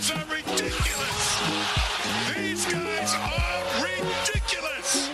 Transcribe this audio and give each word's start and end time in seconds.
guys 0.00 0.10
are 0.12 0.34
ridiculous. 0.34 1.40
These 2.34 2.64
guys 2.72 3.14
are 3.14 3.82
ridiculous. 3.84 5.10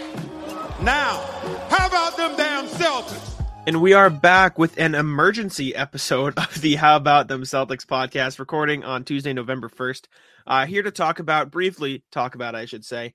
Now, 0.80 1.22
how 1.70 1.88
about 1.88 2.16
them 2.16 2.36
damn 2.36 2.66
Celtics? 2.68 3.42
And 3.66 3.82
we 3.82 3.94
are 3.94 4.10
back 4.10 4.60
with 4.60 4.78
an 4.78 4.94
emergency 4.94 5.74
episode 5.74 6.34
of 6.38 6.60
the 6.60 6.76
How 6.76 6.94
About 6.94 7.26
Them 7.26 7.42
Celtics 7.42 7.84
podcast, 7.84 8.38
recording 8.38 8.84
on 8.84 9.02
Tuesday, 9.02 9.32
November 9.32 9.68
1st. 9.68 10.04
Uh, 10.46 10.66
here 10.66 10.84
to 10.84 10.92
talk 10.92 11.18
about, 11.18 11.50
briefly 11.50 12.04
talk 12.12 12.36
about, 12.36 12.54
I 12.54 12.66
should 12.66 12.84
say, 12.84 13.14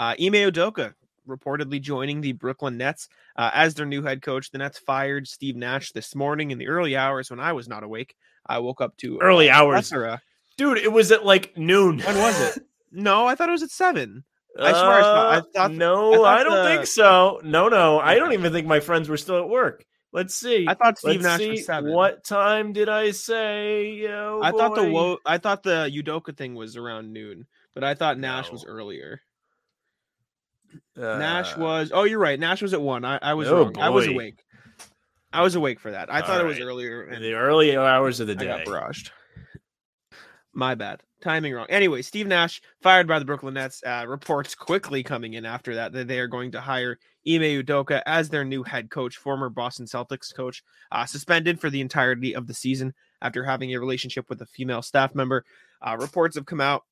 uh, 0.00 0.16
Ime 0.20 0.50
Udoka 0.50 0.94
reportedly 1.28 1.80
joining 1.80 2.20
the 2.20 2.32
Brooklyn 2.32 2.78
Nets 2.78 3.08
uh, 3.36 3.48
as 3.54 3.74
their 3.74 3.86
new 3.86 4.02
head 4.02 4.22
coach. 4.22 4.50
The 4.50 4.58
Nets 4.58 4.80
fired 4.80 5.28
Steve 5.28 5.54
Nash 5.54 5.92
this 5.92 6.16
morning 6.16 6.50
in 6.50 6.58
the 6.58 6.66
early 6.66 6.96
hours 6.96 7.30
when 7.30 7.38
I 7.38 7.52
was 7.52 7.68
not 7.68 7.84
awake. 7.84 8.16
I 8.44 8.58
woke 8.58 8.80
up 8.80 8.96
to 8.96 9.20
Early 9.20 9.48
uh, 9.48 9.54
hours. 9.56 9.88
plethora- 9.88 10.20
Dude, 10.62 10.78
it 10.78 10.92
was 10.92 11.10
at 11.10 11.24
like 11.24 11.56
noon. 11.56 11.98
When 11.98 12.16
was 12.18 12.56
it? 12.56 12.62
no, 12.92 13.26
I 13.26 13.34
thought 13.34 13.48
it 13.48 13.52
was 13.52 13.62
at 13.64 13.70
seven. 13.70 14.22
I 14.58 14.70
swear. 14.70 14.82
I 14.82 15.36
Uh, 15.38 15.42
thought- 15.54 15.72
no, 15.72 16.24
I 16.24 16.40
I, 16.40 16.44
don't 16.44 16.62
the- 16.62 16.64
think 16.64 16.86
so. 16.86 17.40
No, 17.42 17.68
no, 17.68 17.98
I 17.98 18.14
don't 18.16 18.32
even 18.32 18.52
think 18.52 18.66
my 18.66 18.80
friends 18.80 19.08
were 19.08 19.16
still 19.16 19.38
at 19.38 19.48
work. 19.48 19.84
Let's 20.12 20.34
see. 20.34 20.66
I 20.68 20.74
thought 20.74 20.98
Steve 20.98 21.22
Let's 21.22 21.40
Nash 21.40 21.48
was 21.48 21.64
seven. 21.66 21.90
What 21.92 22.22
time 22.22 22.74
did 22.74 22.88
I 22.90 23.12
say? 23.12 24.06
Oh, 24.08 24.40
I 24.42 24.50
thought 24.50 24.74
the 24.74 24.82
boy. 24.82 24.92
wo- 24.92 25.18
I 25.24 25.38
thought 25.38 25.62
the 25.62 25.90
Udoka 25.90 26.36
thing 26.36 26.54
was 26.54 26.76
around 26.76 27.12
noon, 27.14 27.46
but 27.74 27.82
I 27.82 27.94
thought 27.94 28.18
Nash 28.18 28.52
was 28.52 28.64
earlier. 28.66 29.22
Uh, 30.96 31.16
Nash 31.18 31.56
was. 31.56 31.90
Oh, 31.94 32.04
you're 32.04 32.18
right. 32.18 32.38
Nash 32.38 32.60
was 32.62 32.74
at 32.74 32.80
one. 32.82 33.04
I, 33.06 33.18
I 33.22 33.34
was 33.34 33.48
Oh, 33.48 33.62
wrong. 33.64 33.78
I 33.78 33.88
was 33.88 34.06
awake. 34.06 34.44
I 35.32 35.40
was 35.42 35.54
awake 35.54 35.80
for 35.80 35.90
that. 35.92 36.12
I 36.12 36.20
thought 36.20 36.40
it 36.42 36.46
was 36.46 36.60
earlier. 36.60 37.04
in 37.04 37.22
the 37.22 37.32
early 37.32 37.74
hours 37.74 38.20
of 38.20 38.26
the 38.26 38.34
day. 38.34 38.50
I 38.50 38.58
got 38.58 38.66
barraged. 38.66 39.10
My 40.54 40.74
bad. 40.74 41.02
Timing 41.22 41.54
wrong. 41.54 41.66
Anyway, 41.70 42.02
Steve 42.02 42.26
Nash 42.26 42.60
fired 42.82 43.06
by 43.06 43.18
the 43.18 43.24
Brooklyn 43.24 43.54
Nets. 43.54 43.82
Uh, 43.86 44.04
reports 44.06 44.54
quickly 44.54 45.02
coming 45.02 45.34
in 45.34 45.46
after 45.46 45.74
that 45.76 45.92
that 45.92 46.08
they 46.08 46.18
are 46.18 46.26
going 46.26 46.50
to 46.52 46.60
hire 46.60 46.98
Ime 47.26 47.62
Udoka 47.62 48.02
as 48.06 48.28
their 48.28 48.44
new 48.44 48.62
head 48.62 48.90
coach, 48.90 49.16
former 49.16 49.48
Boston 49.48 49.86
Celtics 49.86 50.34
coach, 50.34 50.62
uh, 50.90 51.06
suspended 51.06 51.60
for 51.60 51.70
the 51.70 51.80
entirety 51.80 52.34
of 52.34 52.46
the 52.46 52.54
season 52.54 52.92
after 53.22 53.44
having 53.44 53.72
a 53.72 53.80
relationship 53.80 54.28
with 54.28 54.42
a 54.42 54.46
female 54.46 54.82
staff 54.82 55.14
member. 55.14 55.44
Uh, 55.80 55.96
reports 55.98 56.36
have 56.36 56.46
come 56.46 56.60
out. 56.60 56.84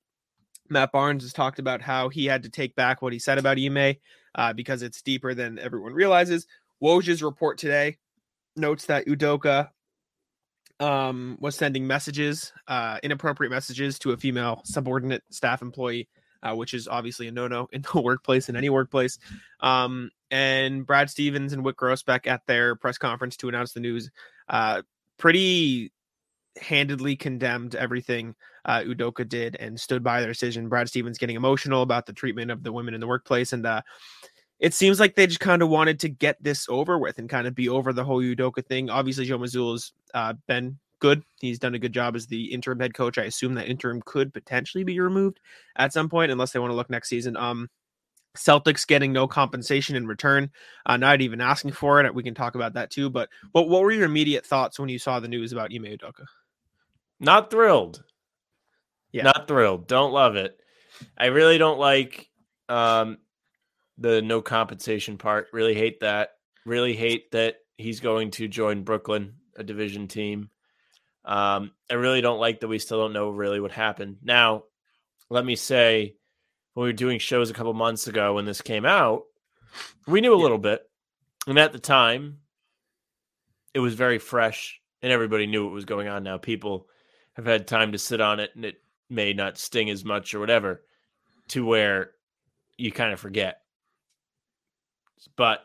Matt 0.69 0.93
Barnes 0.93 1.25
has 1.25 1.33
talked 1.33 1.59
about 1.59 1.83
how 1.83 2.09
he 2.09 2.27
had 2.27 2.45
to 2.45 2.49
take 2.49 2.77
back 2.77 3.03
what 3.03 3.13
he 3.13 3.19
said 3.19 3.39
about 3.39 3.59
Ime 3.59 3.97
uh, 4.37 4.53
because 4.53 4.83
it's 4.83 5.03
deeper 5.03 5.35
than 5.35 5.59
everyone 5.59 5.93
realizes. 5.93 6.47
Woj's 6.81 7.23
report 7.23 7.59
today 7.59 7.99
notes 8.57 8.87
that 8.87 9.07
Udoka 9.07 9.71
um, 10.81 11.37
was 11.41 11.55
sending 11.55 11.87
messages, 11.87 12.53
uh, 12.67 12.99
inappropriate 13.03 13.53
messages 13.53 13.99
to 14.01 14.13
a 14.13 14.17
female 14.17 14.63
subordinate 14.65 15.23
staff 15.31 15.63
employee, 15.63 16.09
uh, 16.43 16.55
which 16.55 16.75
is 16.75 16.89
obviously 16.89 17.29
a 17.29 17.33
no-no 17.33 17.69
in 17.73 17.83
the 17.93 18.01
workplace 18.01 18.49
in 18.49 18.57
any 18.57 18.71
workplace. 18.71 19.19
Um, 19.61 20.11
and 20.31 20.87
Brad 20.87 21.11
Stevens 21.11 21.53
and 21.53 21.65
Wyc 21.65 21.75
Grousbeck 21.75 22.27
at 22.27 22.47
their 22.47 22.75
press 22.75 22.99
conference 22.99 23.37
to 23.39 23.49
announce 23.49 23.73
the 23.73 23.81
news, 23.81 24.11
uh, 24.49 24.83
pretty 25.19 25.93
handedly 26.61 27.15
condemned 27.15 27.75
everything 27.75 28.35
uh, 28.65 28.81
Udoka 28.81 29.29
did 29.29 29.57
and 29.57 29.79
stood 29.79 30.03
by 30.03 30.21
their 30.21 30.31
decision. 30.31 30.69
Brad 30.69 30.89
Stevens 30.89 31.19
getting 31.19 31.37
emotional 31.37 31.83
about 31.83 32.07
the 32.07 32.13
treatment 32.13 32.51
of 32.51 32.63
the 32.63 32.73
women 32.73 32.95
in 32.95 33.01
the 33.01 33.07
workplace, 33.07 33.53
and 33.53 33.65
uh, 33.67 33.83
it 34.61 34.75
seems 34.75 35.01
like 35.01 35.17
they 35.17 35.27
just 35.27 35.41
kind 35.41 35.63
of 35.63 35.71
wanted 35.71 35.99
to 36.01 36.09
get 36.09 36.43
this 36.43 36.69
over 36.69 36.99
with 36.99 37.19
and 37.19 37.29
kind 37.29 37.47
of 37.47 37.55
be 37.55 37.69
over 37.69 37.93
the 37.93 38.05
whole 38.05 38.23
Udoka 38.23 38.65
thing. 38.65 38.91
Obviously, 38.91 39.25
Joe 39.25 39.39
Mazzulla's 39.39 39.93
uh, 40.15 40.35
been 40.47 40.79
good. 40.99 41.23
He's 41.41 41.59
done 41.59 41.75
a 41.75 41.79
good 41.79 41.95
job 41.95 42.15
as 42.15 42.27
the 42.27 42.45
interim 42.53 42.79
head 42.79 42.93
coach. 42.95 43.17
I 43.17 43.25
assume 43.25 43.55
that 43.55 43.69
interim 43.69 44.03
could 44.05 44.35
potentially 44.35 44.85
be 44.85 45.01
removed 45.01 45.41
at 45.77 45.95
some 45.95 46.11
point, 46.11 46.31
unless 46.31 46.53
they 46.53 46.59
want 46.61 46.71
to 46.71 46.77
look 46.77 46.91
next 46.91 47.09
season. 47.09 47.37
Um, 47.37 47.71
Celtics 48.37 48.87
getting 48.87 49.13
no 49.13 49.27
compensation 49.27 49.97
in 49.97 50.07
return, 50.07 50.51
uh, 50.87 50.97
not 50.97 51.21
even 51.21 51.41
asking 51.41 51.73
for 51.73 52.01
it. 52.01 52.15
We 52.15 52.23
can 52.23 52.35
talk 52.35 52.55
about 52.55 52.75
that 52.75 52.91
too. 52.91 53.11
But 53.11 53.29
what 53.53 53.69
what 53.69 53.83
were 53.83 53.91
your 53.91 54.05
immediate 54.05 54.47
thoughts 54.47 54.79
when 54.79 54.89
you 54.89 54.99
saw 54.99 55.19
the 55.19 55.27
news 55.27 55.53
about 55.53 55.73
Ime 55.75 55.85
Udoka? 55.85 56.27
Not 57.19 57.51
thrilled. 57.51 58.05
Yeah. 59.11 59.25
Not 59.25 59.49
thrilled. 59.49 59.89
Don't 59.89 60.13
love 60.13 60.37
it. 60.37 60.61
I 61.19 61.27
really 61.27 61.59
don't 61.59 61.79
like 61.79 62.29
um 62.69 63.19
the 64.01 64.21
no 64.23 64.43
compensation 64.43 65.19
part. 65.19 65.49
Really 65.53 65.75
hate 65.75 66.01
that. 66.01 66.31
Really 66.67 66.95
hate 66.97 67.31
that 67.33 67.57
he's 67.77 68.01
going 68.01 68.33
to 68.33 68.49
join 68.49 68.83
Brooklyn, 68.83 69.35
a 69.57 69.63
division 69.63 70.09
team. 70.09 70.51
Um, 71.25 71.73
I 71.91 71.95
really 71.95 72.21
don't 72.23 72.41
like 72.41 72.61
that 72.61 72.69
we 72.69 72.79
still 72.79 72.99
don't 73.01 73.13
know 73.13 73.29
really 73.31 73.61
what 73.61 73.73
happened. 73.73 74.17
Now, 74.23 74.65
let 75.29 75.45
me 75.45 75.55
say, 75.55 76.17
when 76.75 76.85
we 76.85 76.89
were 76.89 76.95
doing 76.95 77.19
shows 77.19 77.51
a 77.51 77.55
couple 77.55 77.75
months 77.75 78.07
ago 78.07 78.35
when 78.35 78.47
this 78.47 78.63
came 78.63 78.85
out, 78.87 79.25
we 80.07 80.21
knew 80.21 80.33
a 80.33 80.37
Yeah. 80.37 80.43
little 80.43 80.59
bit. 80.59 80.83
And 81.47 81.59
at 81.59 81.73
the 81.73 81.79
time, 81.79 82.41
it 83.75 83.81
was 83.81 83.95
very 83.95 84.19
fresh 84.19 84.81
and 85.03 85.13
everybody 85.13 85.47
knew 85.47 85.65
what 85.65 85.73
was 85.73 85.85
going 85.85 86.09
on 86.09 86.23
now. 86.23 86.39
People 86.39 86.89
have 87.35 87.47
had 87.47 87.67
time 87.67 87.93
to 87.93 87.99
sit 87.99 88.21
on 88.21 88.41
it 88.41 88.51
and 88.55 88.65
it 88.65 88.83
may 89.09 89.33
not 89.33 89.59
sting 89.59 89.91
as 89.91 90.05
much 90.05 90.35
or 90.35 90.41
whatever 90.41 90.85
to 91.49 91.65
where 91.65 92.13
you 92.77 92.93
kind 92.93 93.13
of 93.13 93.21
forget. 93.21 93.63
But 95.37 95.61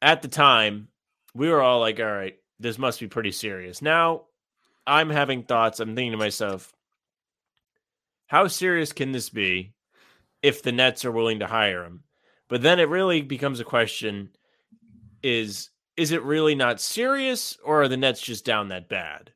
at 0.00 0.22
the 0.22 0.28
time, 0.28 0.88
we 1.34 1.48
were 1.48 1.62
all 1.62 1.80
like, 1.80 2.00
all 2.00 2.06
right, 2.06 2.36
this 2.58 2.78
must 2.78 3.00
be 3.00 3.08
pretty 3.08 3.32
serious. 3.32 3.82
Now 3.82 4.22
I'm 4.86 5.10
having 5.10 5.42
thoughts. 5.42 5.80
I'm 5.80 5.94
thinking 5.94 6.12
to 6.12 6.18
myself, 6.18 6.72
how 8.26 8.46
serious 8.48 8.92
can 8.92 9.12
this 9.12 9.30
be 9.30 9.74
if 10.42 10.62
the 10.62 10.72
Nets 10.72 11.04
are 11.04 11.12
willing 11.12 11.40
to 11.40 11.46
hire 11.46 11.84
him? 11.84 12.04
But 12.48 12.62
then 12.62 12.80
it 12.80 12.88
really 12.88 13.22
becomes 13.22 13.60
a 13.60 13.64
question 13.64 14.30
is 15.22 15.70
is 15.96 16.10
it 16.10 16.22
really 16.22 16.54
not 16.54 16.80
serious 16.80 17.58
or 17.62 17.82
are 17.82 17.88
the 17.88 17.96
Nets 17.96 18.20
just 18.20 18.44
down 18.44 18.68
that 18.68 18.88
bad? 18.88 19.30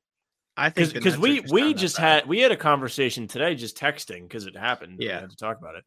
I 0.57 0.71
think 0.71 0.95
because 0.95 1.19
we 1.19 1.41
just 1.43 1.53
we 1.53 1.75
just 1.75 1.97
bad. 1.97 2.21
had 2.21 2.29
we 2.29 2.41
had 2.41 2.53
a 2.53 2.57
conversation 2.57 3.29
today 3.29 3.55
just 3.55 3.77
texting 3.77 4.23
because 4.23 4.47
it 4.47 4.57
happened. 4.57 4.99
we 4.99 5.07
Yeah. 5.07 5.21
had 5.21 5.31
to 5.31 5.37
talk 5.37 5.59
about 5.59 5.77
it. 5.77 5.85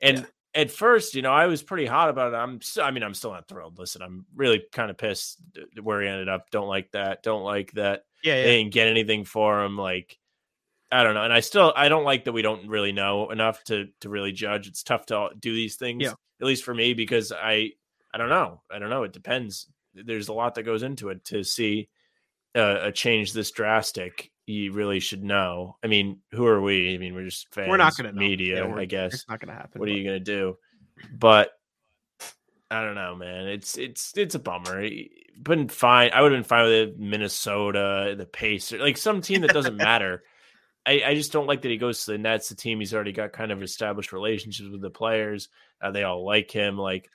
And 0.00 0.18
Yeah. 0.18 0.24
At 0.54 0.70
first, 0.70 1.14
you 1.14 1.22
know, 1.22 1.32
I 1.32 1.46
was 1.46 1.62
pretty 1.62 1.86
hot 1.86 2.10
about 2.10 2.32
it. 2.32 2.36
I'm, 2.36 2.60
I 2.82 2.90
mean, 2.90 3.02
I'm 3.02 3.14
still 3.14 3.32
not 3.32 3.48
thrilled. 3.48 3.78
Listen, 3.78 4.02
I'm 4.02 4.26
really 4.34 4.62
kind 4.72 4.90
of 4.90 4.98
pissed 4.98 5.40
where 5.82 6.02
he 6.02 6.08
ended 6.08 6.28
up. 6.28 6.50
Don't 6.50 6.68
like 6.68 6.90
that. 6.92 7.22
Don't 7.22 7.42
like 7.42 7.72
that 7.72 8.04
yeah, 8.22 8.36
yeah. 8.36 8.42
they 8.44 8.58
didn't 8.58 8.72
get 8.74 8.88
anything 8.88 9.24
for 9.24 9.62
him. 9.64 9.76
Like, 9.76 10.18
I 10.90 11.02
don't 11.04 11.14
know. 11.14 11.24
And 11.24 11.32
I 11.32 11.40
still, 11.40 11.72
I 11.74 11.88
don't 11.88 12.04
like 12.04 12.24
that 12.24 12.32
we 12.32 12.42
don't 12.42 12.68
really 12.68 12.92
know 12.92 13.30
enough 13.30 13.64
to 13.64 13.88
to 14.00 14.08
really 14.08 14.32
judge. 14.32 14.68
It's 14.68 14.82
tough 14.82 15.06
to 15.06 15.30
do 15.38 15.54
these 15.54 15.76
things, 15.76 16.02
Yeah. 16.02 16.12
at 16.40 16.46
least 16.46 16.64
for 16.64 16.74
me, 16.74 16.92
because 16.94 17.32
I, 17.32 17.70
I 18.12 18.18
don't 18.18 18.28
know. 18.28 18.60
I 18.70 18.78
don't 18.78 18.90
know. 18.90 19.04
It 19.04 19.12
depends. 19.12 19.68
There's 19.94 20.28
a 20.28 20.34
lot 20.34 20.54
that 20.56 20.64
goes 20.64 20.82
into 20.82 21.08
it 21.08 21.24
to 21.26 21.44
see 21.44 21.88
a, 22.54 22.88
a 22.88 22.92
change 22.92 23.32
this 23.32 23.50
drastic. 23.52 24.30
You 24.46 24.72
really 24.72 25.00
should 25.00 25.22
know. 25.22 25.76
I 25.82 25.86
mean, 25.86 26.20
who 26.32 26.46
are 26.46 26.60
we? 26.60 26.94
I 26.94 26.98
mean, 26.98 27.14
we're 27.14 27.24
just 27.26 27.52
fans. 27.54 27.68
We're 27.68 27.76
not 27.76 27.96
going 27.96 28.12
to 28.12 28.18
media, 28.18 28.66
yeah, 28.66 28.74
I 28.74 28.84
guess. 28.86 29.14
it's 29.14 29.28
not 29.28 29.40
going 29.40 29.48
to 29.48 29.54
happen. 29.54 29.78
What 29.78 29.88
are 29.88 29.92
you 29.92 30.04
gonna 30.04 30.20
do? 30.20 30.58
But 31.12 31.52
I 32.70 32.82
don't 32.82 32.94
know, 32.94 33.14
man. 33.14 33.48
It's 33.48 33.76
it's 33.76 34.16
it's 34.16 34.34
a 34.34 34.38
bummer. 34.38 34.88
Been 35.42 35.68
fine. 35.68 36.10
I 36.12 36.22
would 36.22 36.32
have 36.32 36.38
been 36.38 36.48
fine 36.48 36.64
with 36.64 36.72
it. 36.72 36.98
Minnesota, 36.98 38.14
the 38.16 38.24
Pacers, 38.24 38.80
like 38.80 38.96
some 38.96 39.20
team 39.20 39.42
that 39.42 39.52
doesn't 39.52 39.76
matter. 39.76 40.22
I, 40.86 41.02
I 41.06 41.14
just 41.14 41.32
don't 41.32 41.46
like 41.46 41.62
that 41.62 41.70
he 41.70 41.76
goes 41.76 42.04
to 42.04 42.12
the 42.12 42.18
Nets, 42.18 42.48
the 42.48 42.54
team 42.56 42.80
he's 42.80 42.94
already 42.94 43.12
got 43.12 43.32
kind 43.32 43.52
of 43.52 43.62
established 43.62 44.12
relationships 44.12 44.68
with 44.70 44.80
the 44.80 44.90
players. 44.90 45.48
Uh, 45.80 45.90
they 45.90 46.02
all 46.02 46.24
like 46.24 46.50
him. 46.50 46.78
Like 46.78 47.10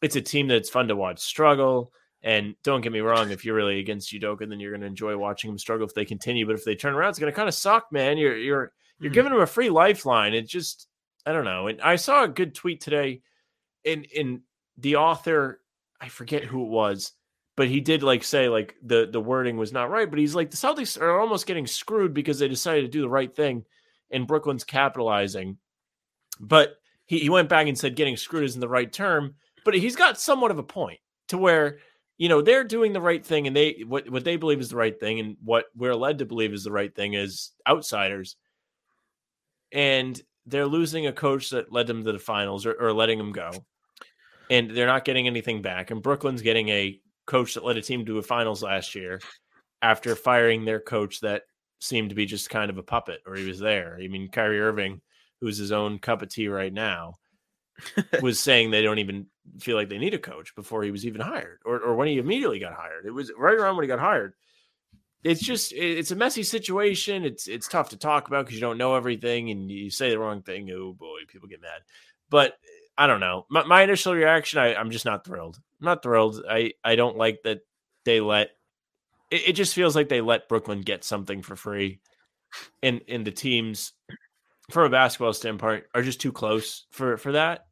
it's 0.00 0.16
a 0.16 0.22
team 0.22 0.48
that's 0.48 0.70
fun 0.70 0.88
to 0.88 0.96
watch 0.96 1.18
struggle. 1.18 1.92
And 2.26 2.56
don't 2.64 2.80
get 2.80 2.90
me 2.90 2.98
wrong, 2.98 3.30
if 3.30 3.44
you're 3.44 3.54
really 3.54 3.78
against 3.78 4.12
Udoka, 4.12 4.48
then 4.48 4.58
you're 4.58 4.72
going 4.72 4.80
to 4.80 4.86
enjoy 4.88 5.16
watching 5.16 5.48
them 5.48 5.58
struggle 5.58 5.86
if 5.86 5.94
they 5.94 6.04
continue. 6.04 6.44
But 6.44 6.56
if 6.56 6.64
they 6.64 6.74
turn 6.74 6.92
around, 6.94 7.10
it's 7.10 7.20
going 7.20 7.32
to 7.32 7.36
kind 7.36 7.48
of 7.48 7.54
suck, 7.54 7.92
man. 7.92 8.18
You're 8.18 8.36
you're 8.36 8.72
you're 8.98 9.10
Mhm. 9.12 9.14
giving 9.14 9.32
them 9.32 9.40
a 9.42 9.46
free 9.46 9.70
lifeline. 9.70 10.34
It 10.34 10.48
just 10.48 10.88
I 11.24 11.32
don't 11.32 11.44
know. 11.44 11.68
And 11.68 11.80
I 11.80 11.94
saw 11.94 12.24
a 12.24 12.28
good 12.28 12.52
tweet 12.52 12.80
today 12.80 13.22
in 13.84 14.02
in 14.04 14.42
the 14.76 14.96
author, 14.96 15.60
I 16.00 16.08
forget 16.08 16.42
who 16.42 16.64
it 16.64 16.68
was, 16.68 17.12
but 17.54 17.68
he 17.68 17.80
did 17.80 18.02
like 18.02 18.24
say 18.24 18.48
like 18.48 18.74
the 18.82 19.06
the 19.06 19.20
wording 19.20 19.56
was 19.56 19.72
not 19.72 19.88
right, 19.90 20.10
but 20.10 20.18
he's 20.18 20.34
like 20.34 20.50
the 20.50 20.56
Celtics 20.56 21.00
are 21.00 21.20
almost 21.20 21.46
getting 21.46 21.68
screwed 21.68 22.12
because 22.12 22.40
they 22.40 22.48
decided 22.48 22.82
to 22.82 22.88
do 22.88 23.02
the 23.02 23.08
right 23.08 23.32
thing 23.34 23.64
and 24.10 24.26
Brooklyn's 24.26 24.64
capitalizing. 24.64 25.58
But 26.40 26.74
he, 27.04 27.20
he 27.20 27.30
went 27.30 27.48
back 27.48 27.68
and 27.68 27.78
said 27.78 27.94
getting 27.94 28.16
screwed 28.16 28.44
isn't 28.44 28.60
the 28.60 28.68
right 28.68 28.92
term, 28.92 29.36
but 29.64 29.74
he's 29.74 29.94
got 29.94 30.18
somewhat 30.18 30.50
of 30.50 30.58
a 30.58 30.64
point 30.64 30.98
to 31.28 31.38
where 31.38 31.78
you 32.18 32.28
know 32.28 32.40
they're 32.40 32.64
doing 32.64 32.92
the 32.92 33.00
right 33.00 33.24
thing 33.24 33.46
and 33.46 33.54
they 33.54 33.84
what 33.86 34.08
what 34.10 34.24
they 34.24 34.36
believe 34.36 34.60
is 34.60 34.70
the 34.70 34.76
right 34.76 34.98
thing 34.98 35.20
and 35.20 35.36
what 35.42 35.66
we're 35.74 35.94
led 35.94 36.18
to 36.18 36.24
believe 36.24 36.52
is 36.52 36.64
the 36.64 36.72
right 36.72 36.94
thing 36.94 37.14
as 37.16 37.52
outsiders 37.68 38.36
and 39.72 40.20
they're 40.46 40.66
losing 40.66 41.06
a 41.06 41.12
coach 41.12 41.50
that 41.50 41.72
led 41.72 41.86
them 41.86 42.04
to 42.04 42.12
the 42.12 42.18
finals 42.18 42.64
or, 42.66 42.72
or 42.74 42.92
letting 42.92 43.18
them 43.18 43.32
go 43.32 43.50
and 44.48 44.70
they're 44.70 44.86
not 44.86 45.04
getting 45.04 45.26
anything 45.26 45.60
back 45.60 45.90
and 45.90 46.02
brooklyn's 46.02 46.42
getting 46.42 46.68
a 46.68 47.00
coach 47.26 47.54
that 47.54 47.64
led 47.64 47.76
a 47.76 47.82
team 47.82 48.06
to 48.06 48.18
a 48.18 48.22
finals 48.22 48.62
last 48.62 48.94
year 48.94 49.20
after 49.82 50.16
firing 50.16 50.64
their 50.64 50.80
coach 50.80 51.20
that 51.20 51.42
seemed 51.80 52.08
to 52.08 52.14
be 52.14 52.26
just 52.26 52.50
kind 52.50 52.70
of 52.70 52.78
a 52.78 52.82
puppet, 52.82 53.20
or 53.26 53.34
he 53.34 53.46
was 53.46 53.58
there. 53.58 53.98
I 54.02 54.08
mean, 54.08 54.28
Kyrie 54.28 54.60
Irving, 54.60 55.00
who's 55.40 55.58
his 55.58 55.72
own 55.72 55.98
cup 55.98 56.22
of 56.22 56.28
tea 56.28 56.48
right 56.48 56.72
now, 56.72 57.14
was 58.22 58.40
saying 58.40 58.70
they 58.70 58.82
don't 58.82 58.98
even 58.98 59.26
feel 59.60 59.76
like 59.76 59.88
they 59.88 59.98
need 59.98 60.14
a 60.14 60.18
coach 60.18 60.54
before 60.54 60.82
he 60.82 60.90
was 60.90 61.06
even 61.06 61.20
hired, 61.20 61.60
or 61.64 61.80
or 61.80 61.94
when 61.96 62.08
he 62.08 62.18
immediately 62.18 62.58
got 62.58 62.74
hired. 62.74 63.06
It 63.06 63.10
was 63.10 63.32
right 63.36 63.54
around 63.54 63.76
when 63.76 63.84
he 63.84 63.88
got 63.88 63.98
hired. 63.98 64.34
It's 65.24 65.40
just 65.40 65.72
it's 65.72 66.10
a 66.10 66.16
messy 66.16 66.42
situation. 66.42 67.24
It's 67.24 67.48
it's 67.48 67.68
tough 67.68 67.88
to 67.90 67.96
talk 67.96 68.28
about 68.28 68.44
because 68.44 68.54
you 68.54 68.60
don't 68.60 68.78
know 68.78 68.94
everything, 68.94 69.50
and 69.50 69.70
you 69.70 69.90
say 69.90 70.10
the 70.10 70.18
wrong 70.18 70.42
thing. 70.42 70.70
Oh 70.70 70.92
boy, 70.92 71.20
people 71.28 71.48
get 71.48 71.62
mad. 71.62 71.80
But 72.30 72.54
I 72.98 73.06
don't 73.06 73.20
know. 73.20 73.46
My, 73.50 73.64
my 73.64 73.82
initial 73.82 74.14
reaction, 74.14 74.58
I, 74.58 74.74
I'm 74.74 74.90
just 74.90 75.04
not 75.04 75.24
thrilled. 75.24 75.58
I'm 75.80 75.84
not 75.84 76.02
thrilled. 76.02 76.42
I 76.48 76.72
I 76.84 76.96
don't 76.96 77.16
like 77.16 77.40
that 77.44 77.60
they 78.04 78.20
let. 78.20 78.50
It, 79.30 79.48
it 79.48 79.52
just 79.52 79.74
feels 79.74 79.96
like 79.96 80.08
they 80.08 80.20
let 80.20 80.48
Brooklyn 80.48 80.80
get 80.80 81.04
something 81.04 81.42
for 81.42 81.56
free, 81.56 82.00
and 82.82 83.00
and 83.08 83.26
the 83.26 83.32
teams, 83.32 83.92
from 84.70 84.84
a 84.84 84.90
basketball 84.90 85.32
standpoint, 85.32 85.84
are 85.94 86.02
just 86.02 86.20
too 86.20 86.32
close 86.32 86.86
for 86.90 87.16
for 87.16 87.32
that. 87.32 87.65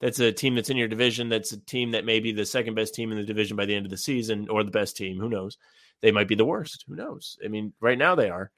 That's 0.00 0.18
a 0.18 0.32
team 0.32 0.54
that's 0.54 0.70
in 0.70 0.76
your 0.76 0.88
division. 0.88 1.28
That's 1.28 1.52
a 1.52 1.60
team 1.60 1.90
that 1.90 2.04
may 2.04 2.20
be 2.20 2.32
the 2.32 2.46
second 2.46 2.74
best 2.74 2.94
team 2.94 3.12
in 3.12 3.18
the 3.18 3.24
division 3.24 3.56
by 3.56 3.66
the 3.66 3.74
end 3.74 3.86
of 3.86 3.90
the 3.90 3.98
season, 3.98 4.48
or 4.48 4.64
the 4.64 4.70
best 4.70 4.96
team. 4.96 5.18
Who 5.18 5.28
knows? 5.28 5.58
They 6.00 6.10
might 6.10 6.28
be 6.28 6.34
the 6.34 6.44
worst. 6.44 6.84
Who 6.88 6.96
knows? 6.96 7.38
I 7.44 7.48
mean, 7.48 7.74
right 7.80 7.98
now 7.98 8.14
they 8.14 8.30
are, 8.30 8.50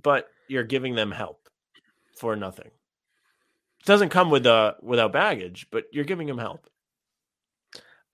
but 0.00 0.28
you're 0.48 0.62
giving 0.62 0.94
them 0.94 1.10
help 1.10 1.48
for 2.16 2.36
nothing. 2.36 2.70
It 3.80 3.86
doesn't 3.86 4.10
come 4.10 4.30
with 4.30 4.46
uh 4.46 4.74
without 4.80 5.12
baggage, 5.12 5.66
but 5.72 5.84
you're 5.92 6.04
giving 6.04 6.28
them 6.28 6.38
help. 6.38 6.68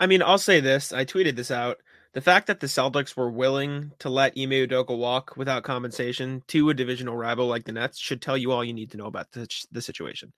I 0.00 0.06
mean, 0.06 0.22
I'll 0.22 0.38
say 0.38 0.60
this. 0.60 0.92
I 0.92 1.04
tweeted 1.04 1.36
this 1.36 1.50
out. 1.50 1.78
The 2.14 2.20
fact 2.22 2.46
that 2.46 2.60
the 2.60 2.66
Celtics 2.66 3.16
were 3.16 3.30
willing 3.30 3.92
to 3.98 4.08
let 4.08 4.32
Ime 4.32 4.50
Udoka 4.50 4.96
walk 4.96 5.36
without 5.36 5.62
compensation 5.62 6.42
to 6.48 6.70
a 6.70 6.74
divisional 6.74 7.16
rival 7.16 7.46
like 7.46 7.64
the 7.64 7.72
Nets 7.72 7.98
should 7.98 8.22
tell 8.22 8.36
you 8.36 8.50
all 8.50 8.64
you 8.64 8.72
need 8.72 8.90
to 8.92 8.96
know 8.96 9.06
about 9.06 9.30
the, 9.32 9.46
the 9.70 9.82
situation. 9.82 10.32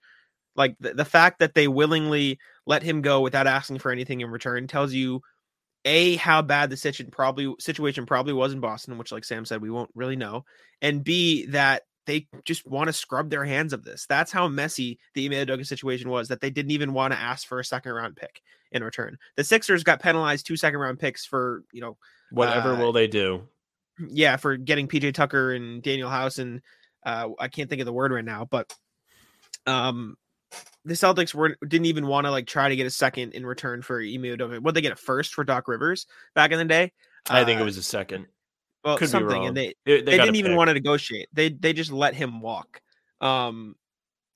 Like 0.55 0.75
the, 0.79 0.93
the 0.93 1.05
fact 1.05 1.39
that 1.39 1.53
they 1.53 1.67
willingly 1.67 2.39
let 2.65 2.83
him 2.83 3.01
go 3.01 3.21
without 3.21 3.47
asking 3.47 3.79
for 3.79 3.91
anything 3.91 4.21
in 4.21 4.29
return 4.29 4.67
tells 4.67 4.93
you 4.93 5.21
a 5.85 6.15
how 6.17 6.41
bad 6.41 6.69
the 6.69 6.77
situation 6.77 7.11
probably 7.11 7.53
situation 7.59 8.05
probably 8.05 8.33
was 8.33 8.53
in 8.53 8.59
Boston, 8.59 8.97
which 8.97 9.11
like 9.11 9.23
Sam 9.25 9.45
said 9.45 9.61
we 9.61 9.71
won't 9.71 9.89
really 9.95 10.15
know, 10.15 10.45
and 10.81 11.03
b 11.03 11.45
that 11.47 11.83
they 12.07 12.27
just 12.45 12.67
want 12.67 12.87
to 12.87 12.93
scrub 12.93 13.29
their 13.29 13.45
hands 13.45 13.73
of 13.73 13.83
this. 13.83 14.05
That's 14.07 14.31
how 14.31 14.47
messy 14.47 14.99
the 15.13 15.25
Ime 15.25 15.45
Udoka 15.47 15.65
situation 15.65 16.09
was 16.09 16.27
that 16.27 16.41
they 16.41 16.49
didn't 16.49 16.71
even 16.71 16.93
want 16.93 17.13
to 17.13 17.19
ask 17.19 17.47
for 17.47 17.59
a 17.59 17.65
second 17.65 17.93
round 17.93 18.15
pick 18.15 18.41
in 18.71 18.83
return. 18.83 19.17
The 19.37 19.43
Sixers 19.43 19.83
got 19.83 20.01
penalized 20.01 20.45
two 20.45 20.55
second 20.57 20.79
round 20.79 20.99
picks 20.99 21.25
for, 21.25 21.63
you 21.71 21.81
know, 21.81 21.97
Whatever 22.31 22.73
Uh, 22.73 22.77
will 22.79 22.91
they 22.93 23.07
do? 23.07 23.47
yeah, 24.09 24.37
for 24.37 24.57
getting 24.57 24.87
PJ 24.87 25.13
Tucker 25.13 25.51
and 25.53 25.83
Danuel 25.83 26.09
House 26.09 26.37
and 26.39 26.61
uh 27.05 27.29
I 27.39 27.47
can't 27.47 27.69
think 27.69 27.81
of 27.81 27.85
the 27.85 27.93
word 27.93 28.11
right 28.11 28.25
now, 28.25 28.45
but 28.49 28.73
um 29.67 30.15
the 30.85 30.93
Celtics 30.93 31.33
were 31.33 31.55
didn't 31.67 31.85
even 31.85 32.07
want 32.07 32.25
to 32.25 32.31
like 32.31 32.47
try 32.47 32.69
to 32.69 32.75
get 32.75 32.87
a 32.87 32.91
second 32.91 33.33
in 33.33 33.45
return 33.45 33.81
for 33.81 33.99
Ime 34.01 34.23
Udoka. 34.23 34.59
What 34.59 34.73
they 34.73 34.81
get 34.81 34.91
a 34.91 34.95
first 34.95 35.33
for 35.33 35.43
Doc 35.43 35.67
Rivers 35.67 36.05
back 36.35 36.51
in 36.51 36.57
the 36.57 36.65
day? 36.65 36.91
I 37.29 37.43
think 37.43 37.59
it 37.59 37.63
Uh, 37.63 37.65
was 37.65 37.77
a 37.77 37.83
second. 37.83 38.27
well 38.83 38.97
could 38.97 39.05
be 39.05 39.09
something, 39.11 39.29
wrong. 39.29 39.47
and 39.47 39.57
they 39.57 39.75
They, 39.85 40.01
they, 40.01 40.17
didn't 40.17 40.35
even 40.35 40.51
pick. 40.51 40.57
want 40.57 40.67
to 40.69 40.73
negotiate. 40.73 41.27
They 41.33 41.49
they 41.49 41.73
just 41.73 41.91
let 41.91 42.15
him 42.15 42.41
walk. 42.41 42.81
Um, 43.21 43.75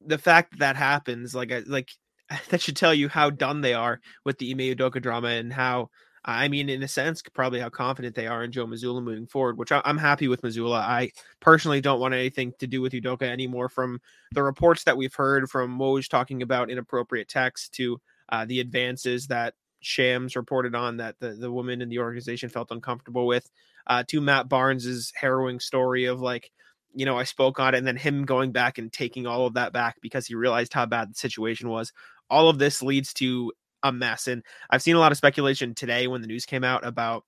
the 0.06 0.18
fact 0.20 0.52
that 0.52 0.60
that 0.60 0.76
happens, 0.76 1.34
like 1.34 1.52
I 1.52 1.64
like 1.66 1.90
that 2.50 2.62
should 2.62 2.76
tell 2.78 2.94
you 2.94 3.10
how 3.10 3.30
done 3.30 3.62
they 3.62 3.74
are 3.74 4.00
with 4.24 4.38
the 4.38 4.52
Ime 4.52 4.76
Udoka 4.76 5.02
drama 5.02 5.30
and 5.30 5.52
how 5.52 5.90
I 6.28 6.48
mean, 6.48 6.70
in 6.70 6.82
a 6.82 6.88
sense, 6.88 7.22
probably 7.22 7.60
how 7.60 7.70
confident 7.70 8.16
they 8.16 8.26
are 8.26 8.44
in 8.44 8.52
Joe 8.52 8.66
Mazzulla 8.66 9.02
moving 9.04 9.28
forward. 9.28 9.58
Which 9.58 9.72
I'm 9.72 9.98
happy 9.98 10.28
with 10.28 10.42
Mazzulla. 10.42 10.80
I 10.80 11.12
personally 11.40 11.82
don't 11.82 12.00
want 12.00 12.16
anything 12.16 12.54
to 12.60 12.68
do 12.68 12.82
with 12.82 12.94
Udoka 12.94 13.24
anymore. 13.24 13.70
From 13.70 14.02
the 14.32 14.42
reports 14.42 14.84
that 14.86 14.98
we've 14.98 15.14
heard 15.14 15.50
from 15.50 15.78
Woj 15.78 16.10
talking 16.10 16.42
about 16.42 16.72
inappropriate 16.72 17.30
text 17.30 17.74
to 17.76 18.02
uh, 18.30 18.46
the 18.46 18.60
advances 18.60 19.28
that 19.28 19.54
Shams 19.82 20.36
reported 20.36 20.74
on 20.74 20.98
that 20.98 21.20
the, 21.20 21.34
the 21.34 21.52
woman 21.52 21.82
in 21.82 21.90
the 21.90 22.00
organization 22.00 22.50
felt 22.50 22.72
uncomfortable 22.72 23.28
with 23.28 23.52
uh, 23.86 24.04
to 24.08 24.20
Matt 24.20 24.50
Barnes's 24.50 25.14
harrowing 25.16 25.60
story 25.60 26.06
of 26.06 26.22
like, 26.22 26.52
you 26.96 27.06
know, 27.06 27.18
I 27.18 27.24
spoke 27.24 27.60
on 27.60 27.76
it, 27.76 27.78
and 27.78 27.86
then 27.86 27.98
him 27.98 28.26
going 28.26 28.52
back 28.52 28.80
and 28.80 28.92
taking 28.92 29.28
all 29.28 29.46
of 29.46 29.54
that 29.54 29.74
back 29.74 29.98
because 30.02 30.26
he 30.26 30.34
realized 30.34 30.74
how 30.74 30.88
bad 30.88 31.12
the 31.12 31.16
situation 31.16 31.70
was. 31.70 31.94
All 32.32 32.50
of 32.50 32.58
this 32.58 32.82
leads 32.82 33.14
to 33.16 33.52
a 33.86 33.92
mess, 33.92 34.28
and 34.28 34.44
I've 34.70 34.82
seen 34.82 34.96
a 34.96 35.00
lot 35.00 35.12
of 35.12 35.18
speculation 35.18 35.76
today 35.76 36.08
when 36.08 36.22
the 36.22 36.28
news 36.28 36.46
came 36.46 36.64
out 36.64 36.86
about, 36.86 37.24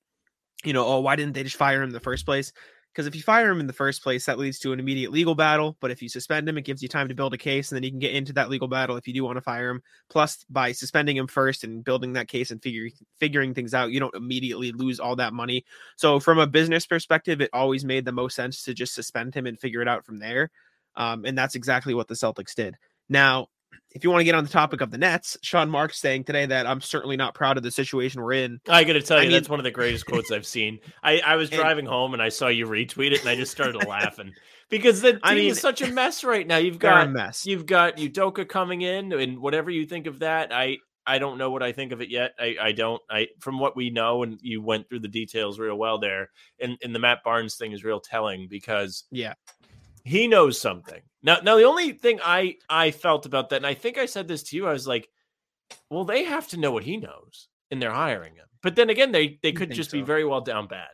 you 0.63 0.73
know, 0.73 0.85
oh, 0.85 0.99
why 0.99 1.15
didn't 1.15 1.33
they 1.33 1.43
just 1.43 1.55
fire 1.55 1.81
him 1.81 1.89
in 1.89 1.93
the 1.93 1.99
first 1.99 2.25
place? 2.25 2.51
Because 2.91 3.05
if 3.05 3.15
you 3.15 3.21
fire 3.21 3.51
him 3.51 3.59
in 3.59 3.67
the 3.67 3.73
first 3.73 4.01
place, 4.01 4.25
that 4.25 4.39
leads 4.39 4.57
to 4.59 4.73
an 4.73 4.79
immediate 4.79 5.11
legal 5.11 5.35
battle. 5.35 5.77
But 5.81 5.91
if 5.91 6.01
you 6.01 6.09
suspend 6.09 6.49
him, 6.49 6.57
it 6.57 6.65
gives 6.65 6.81
you 6.81 6.89
time 6.89 7.09
to 7.09 7.13
build 7.13 7.31
a 7.35 7.37
case, 7.37 7.71
and 7.71 7.75
then 7.75 7.83
you 7.83 7.91
can 7.91 7.99
get 7.99 8.15
into 8.15 8.33
that 8.33 8.49
legal 8.49 8.67
battle 8.67 8.97
if 8.97 9.07
you 9.07 9.13
do 9.13 9.23
want 9.23 9.37
to 9.37 9.41
fire 9.41 9.69
him. 9.69 9.83
Plus, 10.09 10.43
by 10.49 10.71
suspending 10.71 11.15
him 11.15 11.27
first 11.27 11.63
and 11.63 11.83
building 11.83 12.13
that 12.13 12.27
case 12.27 12.49
and 12.49 12.59
figuring 12.61 12.91
figuring 13.19 13.53
things 13.53 13.75
out, 13.75 13.91
you 13.91 13.99
don't 13.99 14.15
immediately 14.15 14.71
lose 14.71 14.99
all 14.99 15.15
that 15.17 15.31
money. 15.31 15.63
So, 15.95 16.19
from 16.19 16.39
a 16.39 16.47
business 16.47 16.87
perspective, 16.87 17.39
it 17.39 17.51
always 17.53 17.85
made 17.85 18.03
the 18.03 18.11
most 18.11 18.35
sense 18.35 18.63
to 18.63 18.73
just 18.73 18.95
suspend 18.95 19.35
him 19.35 19.45
and 19.45 19.59
figure 19.59 19.83
it 19.83 19.87
out 19.87 20.03
from 20.03 20.17
there. 20.17 20.49
Um, 20.95 21.23
and 21.23 21.37
that's 21.37 21.53
exactly 21.53 21.93
what 21.93 22.07
the 22.07 22.15
Celtics 22.15 22.55
did. 22.55 22.77
Now, 23.09 23.49
if 23.91 24.03
you 24.03 24.09
want 24.09 24.21
to 24.21 24.25
get 24.25 24.35
on 24.35 24.43
the 24.43 24.49
topic 24.49 24.81
of 24.81 24.91
the 24.91 24.97
Nets, 24.97 25.37
Sean 25.41 25.69
Marks 25.69 25.99
saying 25.99 26.23
today 26.25 26.45
that 26.45 26.65
I'm 26.67 26.81
certainly 26.81 27.17
not 27.17 27.33
proud 27.33 27.57
of 27.57 27.63
the 27.63 27.71
situation 27.71 28.21
we're 28.21 28.33
in. 28.33 28.59
I 28.69 28.83
got 28.83 28.93
to 28.93 29.01
tell 29.01 29.17
I 29.17 29.21
you, 29.21 29.27
mean- 29.29 29.33
that's 29.37 29.49
one 29.49 29.59
of 29.59 29.63
the 29.63 29.71
greatest 29.71 30.05
quotes 30.05 30.31
I've 30.31 30.45
seen. 30.45 30.79
I, 31.03 31.19
I 31.19 31.35
was 31.35 31.49
And- 31.51 31.59
driving 31.59 31.85
home 31.85 32.13
and 32.13 32.21
I 32.21 32.29
saw 32.29 32.47
you 32.47 32.65
retweet 32.67 33.11
it, 33.13 33.21
and 33.21 33.29
I 33.29 33.35
just 33.35 33.51
started 33.51 33.85
laughing 33.87 34.33
because 34.69 35.01
the 35.01 35.13
team 35.13 35.19
I 35.23 35.35
mean, 35.35 35.51
is 35.51 35.59
such 35.61 35.81
a 35.81 35.87
mess 35.91 36.23
right 36.23 36.45
now. 36.45 36.57
You've 36.57 36.79
They're 36.79 36.91
a 36.91 37.05
got 37.05 37.11
mess. 37.11 37.45
you've 37.45 37.65
got 37.65 37.97
Udoka 37.97 38.47
coming 38.47 38.81
in, 38.81 39.13
and 39.13 39.39
whatever 39.39 39.69
you 39.71 39.85
think 39.85 40.07
of 40.07 40.19
that, 40.19 40.53
I 40.53 40.77
I 41.09 41.19
don't 41.19 41.37
know 41.37 41.51
what 41.51 41.63
I 41.63 41.71
think 41.71 41.93
of 41.93 42.01
it 42.01 42.09
yet. 42.09 42.33
I 42.37 42.57
I 42.61 42.71
don't. 42.73 43.01
I 43.09 43.27
from 43.39 43.59
what 43.59 43.77
we 43.77 43.89
know, 43.89 44.23
and 44.23 44.37
you 44.41 44.61
went 44.61 44.89
through 44.89 44.99
the 44.99 45.07
details 45.07 45.57
real 45.57 45.77
well 45.77 45.99
there, 45.99 46.31
and 46.59 46.77
and 46.83 46.93
the 46.93 46.99
Matt 46.99 47.23
Barnes 47.23 47.55
thing 47.55 47.71
is 47.71 47.85
real 47.85 48.01
telling 48.01 48.47
because 48.49 49.05
Yeah. 49.09 49.35
he 50.03 50.27
knows 50.27 50.59
something. 50.59 51.01
Now, 51.27 51.39
now 51.43 51.57
the 51.57 51.63
only 51.65 51.91
thing 51.91 52.21
I 52.23 52.55
I 52.69 52.91
felt 52.91 53.25
about 53.25 53.49
that, 53.49 53.57
and 53.57 53.65
I 53.67 53.73
think 53.73 53.97
I 53.97 54.05
said 54.05 54.29
this 54.29 54.43
to 54.43 54.55
you, 54.55 54.65
I 54.65 54.71
was 54.71 54.87
like, 54.87 55.09
well, 55.89 56.05
they 56.05 56.23
have 56.23 56.47
to 56.49 56.57
know 56.57 56.71
what 56.71 56.85
he 56.85 56.95
knows, 56.95 57.49
and 57.69 57.81
they're 57.81 57.91
hiring 57.91 58.35
him. 58.35 58.45
But 58.63 58.77
then 58.77 58.89
again, 58.89 59.11
they 59.11 59.37
they 59.43 59.51
could 59.51 59.71
just 59.71 59.91
be 59.91 60.01
very 60.01 60.23
well 60.23 60.39
down 60.39 60.67
bad, 60.67 60.87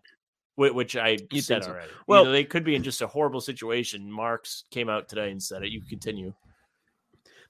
which 0.55 0.97
I 0.97 1.19
You 1.31 1.41
said 1.41 1.63
so? 1.63 1.69
already. 1.69 1.91
Well- 2.07 2.21
you 2.21 2.25
know, 2.25 2.31
they 2.31 2.45
could 2.45 2.63
be 2.63 2.73
in 2.73 2.81
just 2.81 3.03
a 3.03 3.07
horrible 3.07 3.41
situation. 3.41 4.11
Marks 4.11 4.63
came 4.71 4.89
out 4.89 5.07
today 5.07 5.29
and 5.29 5.41
said 5.41 5.61
it. 5.61 5.69
You 5.69 5.81
continue. 5.87 6.33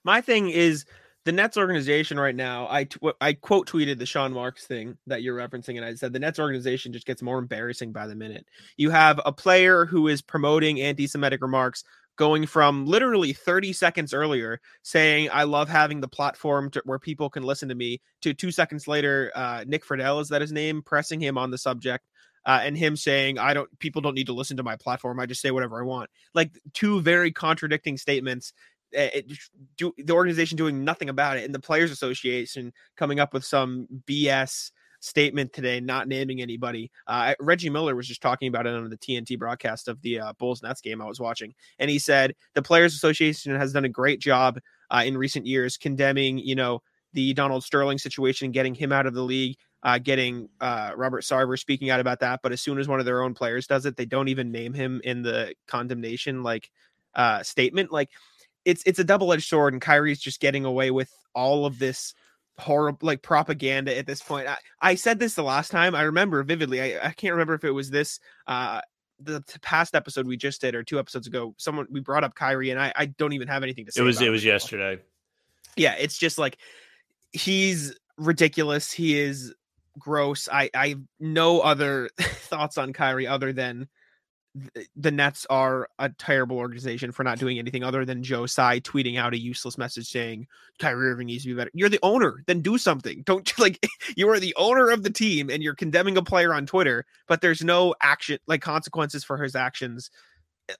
My 0.04 0.20
thing 0.20 0.50
is 0.50 0.84
the 1.24 1.32
Nets 1.32 1.56
organization 1.56 2.20
right 2.20 2.36
now. 2.36 2.66
I 2.66 2.86
I 3.18 3.32
quote 3.32 3.66
tweeted 3.66 3.98
the 3.98 4.04
Sean 4.04 4.34
Marks 4.34 4.66
thing 4.66 4.98
that 5.06 5.22
you're 5.22 5.38
referencing, 5.38 5.76
and 5.76 5.86
I 5.86 5.94
said 5.94 6.12
the 6.12 6.18
Nets 6.18 6.38
organization 6.38 6.92
just 6.92 7.06
gets 7.06 7.22
more 7.22 7.38
embarrassing 7.38 7.92
by 7.92 8.06
the 8.06 8.14
minute. 8.14 8.44
You 8.76 8.90
have 8.90 9.18
a 9.24 9.32
player 9.32 9.86
who 9.86 10.08
is 10.08 10.20
promoting 10.20 10.82
anti-Semitic 10.82 11.40
remarks, 11.40 11.82
going 12.16 12.46
from 12.46 12.86
literally 12.86 13.32
30 13.32 13.72
seconds 13.72 14.14
earlier 14.14 14.60
saying 14.82 15.28
I 15.32 15.44
love 15.44 15.68
having 15.68 16.00
the 16.00 16.08
platform 16.08 16.70
to, 16.70 16.82
where 16.84 16.98
people 16.98 17.28
can 17.28 17.42
listen 17.42 17.68
to 17.68 17.74
me, 17.74 18.00
to 18.22 18.34
two 18.34 18.50
seconds 18.50 18.86
later, 18.86 19.32
uh, 19.34 19.64
Nick 19.66 19.84
Friedell 19.84 20.20
is 20.20 20.28
that 20.28 20.40
his 20.40 20.52
name, 20.52 20.82
pressing 20.82 21.20
him 21.20 21.38
on 21.38 21.50
the 21.50 21.58
subject. 21.58 22.06
Uh, 22.46 22.60
and 22.62 22.76
him 22.76 22.94
saying, 22.94 23.38
"I 23.38 23.54
don't. 23.54 23.78
People 23.78 24.02
don't 24.02 24.14
need 24.14 24.26
to 24.26 24.34
listen 24.34 24.58
to 24.58 24.62
my 24.62 24.76
platform. 24.76 25.18
I 25.18 25.24
just 25.24 25.40
say 25.40 25.50
whatever 25.50 25.80
I 25.80 25.82
want." 25.82 26.10
Like 26.34 26.50
two 26.74 27.00
very 27.00 27.32
contradicting 27.32 27.96
statements 27.96 28.52
it, 28.94 29.32
do, 29.76 29.92
the 29.98 30.12
organization 30.12 30.56
doing 30.56 30.84
nothing 30.84 31.08
about 31.08 31.36
it 31.36 31.44
and 31.44 31.54
the 31.54 31.60
players 31.60 31.90
association 31.90 32.72
coming 32.96 33.20
up 33.20 33.34
with 33.34 33.44
some 33.44 33.86
bs 34.06 34.70
statement 35.04 35.52
today 35.52 35.80
not 35.80 36.08
naming 36.08 36.40
anybody 36.40 36.90
uh, 37.08 37.34
reggie 37.38 37.68
miller 37.68 37.94
was 37.94 38.08
just 38.08 38.22
talking 38.22 38.48
about 38.48 38.66
it 38.66 38.74
on 38.74 38.88
the 38.88 38.96
tnt 38.96 39.38
broadcast 39.38 39.86
of 39.86 40.00
the 40.00 40.18
uh, 40.18 40.32
bulls 40.38 40.62
nets 40.62 40.80
game 40.80 41.02
i 41.02 41.04
was 41.04 41.20
watching 41.20 41.54
and 41.78 41.90
he 41.90 41.98
said 41.98 42.34
the 42.54 42.62
players 42.62 42.94
association 42.94 43.54
has 43.54 43.72
done 43.72 43.84
a 43.84 43.88
great 43.88 44.18
job 44.18 44.58
uh, 44.90 45.02
in 45.04 45.18
recent 45.18 45.46
years 45.46 45.76
condemning 45.76 46.38
you 46.38 46.54
know 46.54 46.80
the 47.12 47.34
donald 47.34 47.62
sterling 47.62 47.98
situation 47.98 48.50
getting 48.50 48.74
him 48.74 48.92
out 48.92 49.04
of 49.04 49.12
the 49.12 49.22
league 49.22 49.56
uh, 49.82 49.98
getting 49.98 50.48
uh, 50.62 50.92
Robert 50.96 51.24
Sarver 51.24 51.58
speaking 51.58 51.90
out 51.90 52.00
about 52.00 52.20
that, 52.20 52.40
but 52.42 52.52
as 52.52 52.62
soon 52.62 52.78
as 52.78 52.88
one 52.88 53.00
of 53.00 53.04
their 53.04 53.22
own 53.22 53.34
players 53.34 53.66
does 53.66 53.84
it, 53.84 53.98
they 53.98 54.06
don't 54.06 54.28
even 54.28 54.50
name 54.50 54.72
him 54.72 54.98
in 55.04 55.20
the 55.20 55.54
condemnation 55.68 56.42
like 56.42 56.70
uh, 57.14 57.42
statement. 57.42 57.92
Like 57.92 58.08
it's 58.64 58.82
it's 58.86 58.98
a 58.98 59.04
double 59.04 59.30
edged 59.30 59.46
sword, 59.46 59.74
and 59.74 59.82
Kyrie's 59.82 60.20
just 60.20 60.40
getting 60.40 60.64
away 60.64 60.90
with 60.90 61.12
all 61.34 61.66
of 61.66 61.78
this 61.78 62.14
horrible 62.58 63.06
like 63.06 63.22
propaganda 63.22 63.96
at 63.96 64.06
this 64.06 64.22
point. 64.22 64.46
I, 64.46 64.56
I 64.80 64.94
said 64.94 65.18
this 65.18 65.34
the 65.34 65.42
last 65.42 65.70
time. 65.70 65.94
I 65.94 66.02
remember 66.02 66.42
vividly. 66.42 66.80
I, 66.80 67.08
I 67.08 67.10
can't 67.12 67.32
remember 67.32 67.54
if 67.54 67.64
it 67.64 67.70
was 67.70 67.90
this 67.90 68.20
uh 68.46 68.80
the 69.20 69.40
t- 69.40 69.58
past 69.62 69.94
episode 69.94 70.26
we 70.26 70.36
just 70.36 70.60
did 70.60 70.74
or 70.74 70.82
two 70.82 70.98
episodes 70.98 71.26
ago. 71.26 71.54
Someone 71.56 71.86
we 71.90 72.00
brought 72.00 72.24
up 72.24 72.34
Kyrie, 72.34 72.70
and 72.70 72.80
I 72.80 72.92
I 72.96 73.06
don't 73.06 73.32
even 73.32 73.48
have 73.48 73.62
anything 73.62 73.86
to 73.86 73.92
say. 73.92 74.00
It 74.00 74.04
was 74.04 74.20
it 74.20 74.30
was 74.30 74.42
anymore. 74.42 74.54
yesterday. 74.54 75.02
Yeah, 75.76 75.94
it's 75.98 76.16
just 76.18 76.38
like 76.38 76.58
he's 77.32 77.96
ridiculous. 78.16 78.92
He 78.92 79.18
is 79.18 79.54
gross. 79.98 80.48
I 80.50 80.70
I 80.74 80.96
no 81.20 81.60
other 81.60 82.08
thoughts 82.18 82.78
on 82.78 82.92
Kyrie 82.92 83.26
other 83.26 83.52
than 83.52 83.78
th- 83.78 83.88
the 84.94 85.10
Nets 85.10 85.46
are 85.50 85.88
a 85.98 86.08
terrible 86.10 86.58
organization 86.58 87.10
for 87.10 87.24
not 87.24 87.38
doing 87.38 87.58
anything 87.58 87.82
other 87.82 88.04
than 88.04 88.22
Joe 88.22 88.46
Tsai 88.46 88.80
tweeting 88.80 89.18
out 89.18 89.34
a 89.34 89.38
useless 89.38 89.76
message 89.76 90.08
saying 90.08 90.46
Kyrie 90.78 91.10
Irving 91.10 91.26
needs 91.26 91.42
to 91.42 91.48
be 91.48 91.54
better. 91.54 91.72
You're 91.74 91.88
the 91.88 91.98
owner, 92.02 92.44
then 92.46 92.60
do 92.60 92.78
something. 92.78 93.22
Don't 93.26 93.58
like 93.58 93.84
you 94.16 94.28
are 94.28 94.38
the 94.38 94.54
owner 94.56 94.90
of 94.90 95.02
the 95.02 95.10
team 95.10 95.50
and 95.50 95.62
you're 95.62 95.74
condemning 95.74 96.16
a 96.16 96.22
player 96.22 96.54
on 96.54 96.66
Twitter, 96.66 97.04
but 97.26 97.40
there's 97.40 97.64
no 97.64 97.94
action 98.00 98.38
like 98.46 98.62
consequences 98.62 99.24
for 99.24 99.38
his 99.38 99.56
actions 99.56 100.10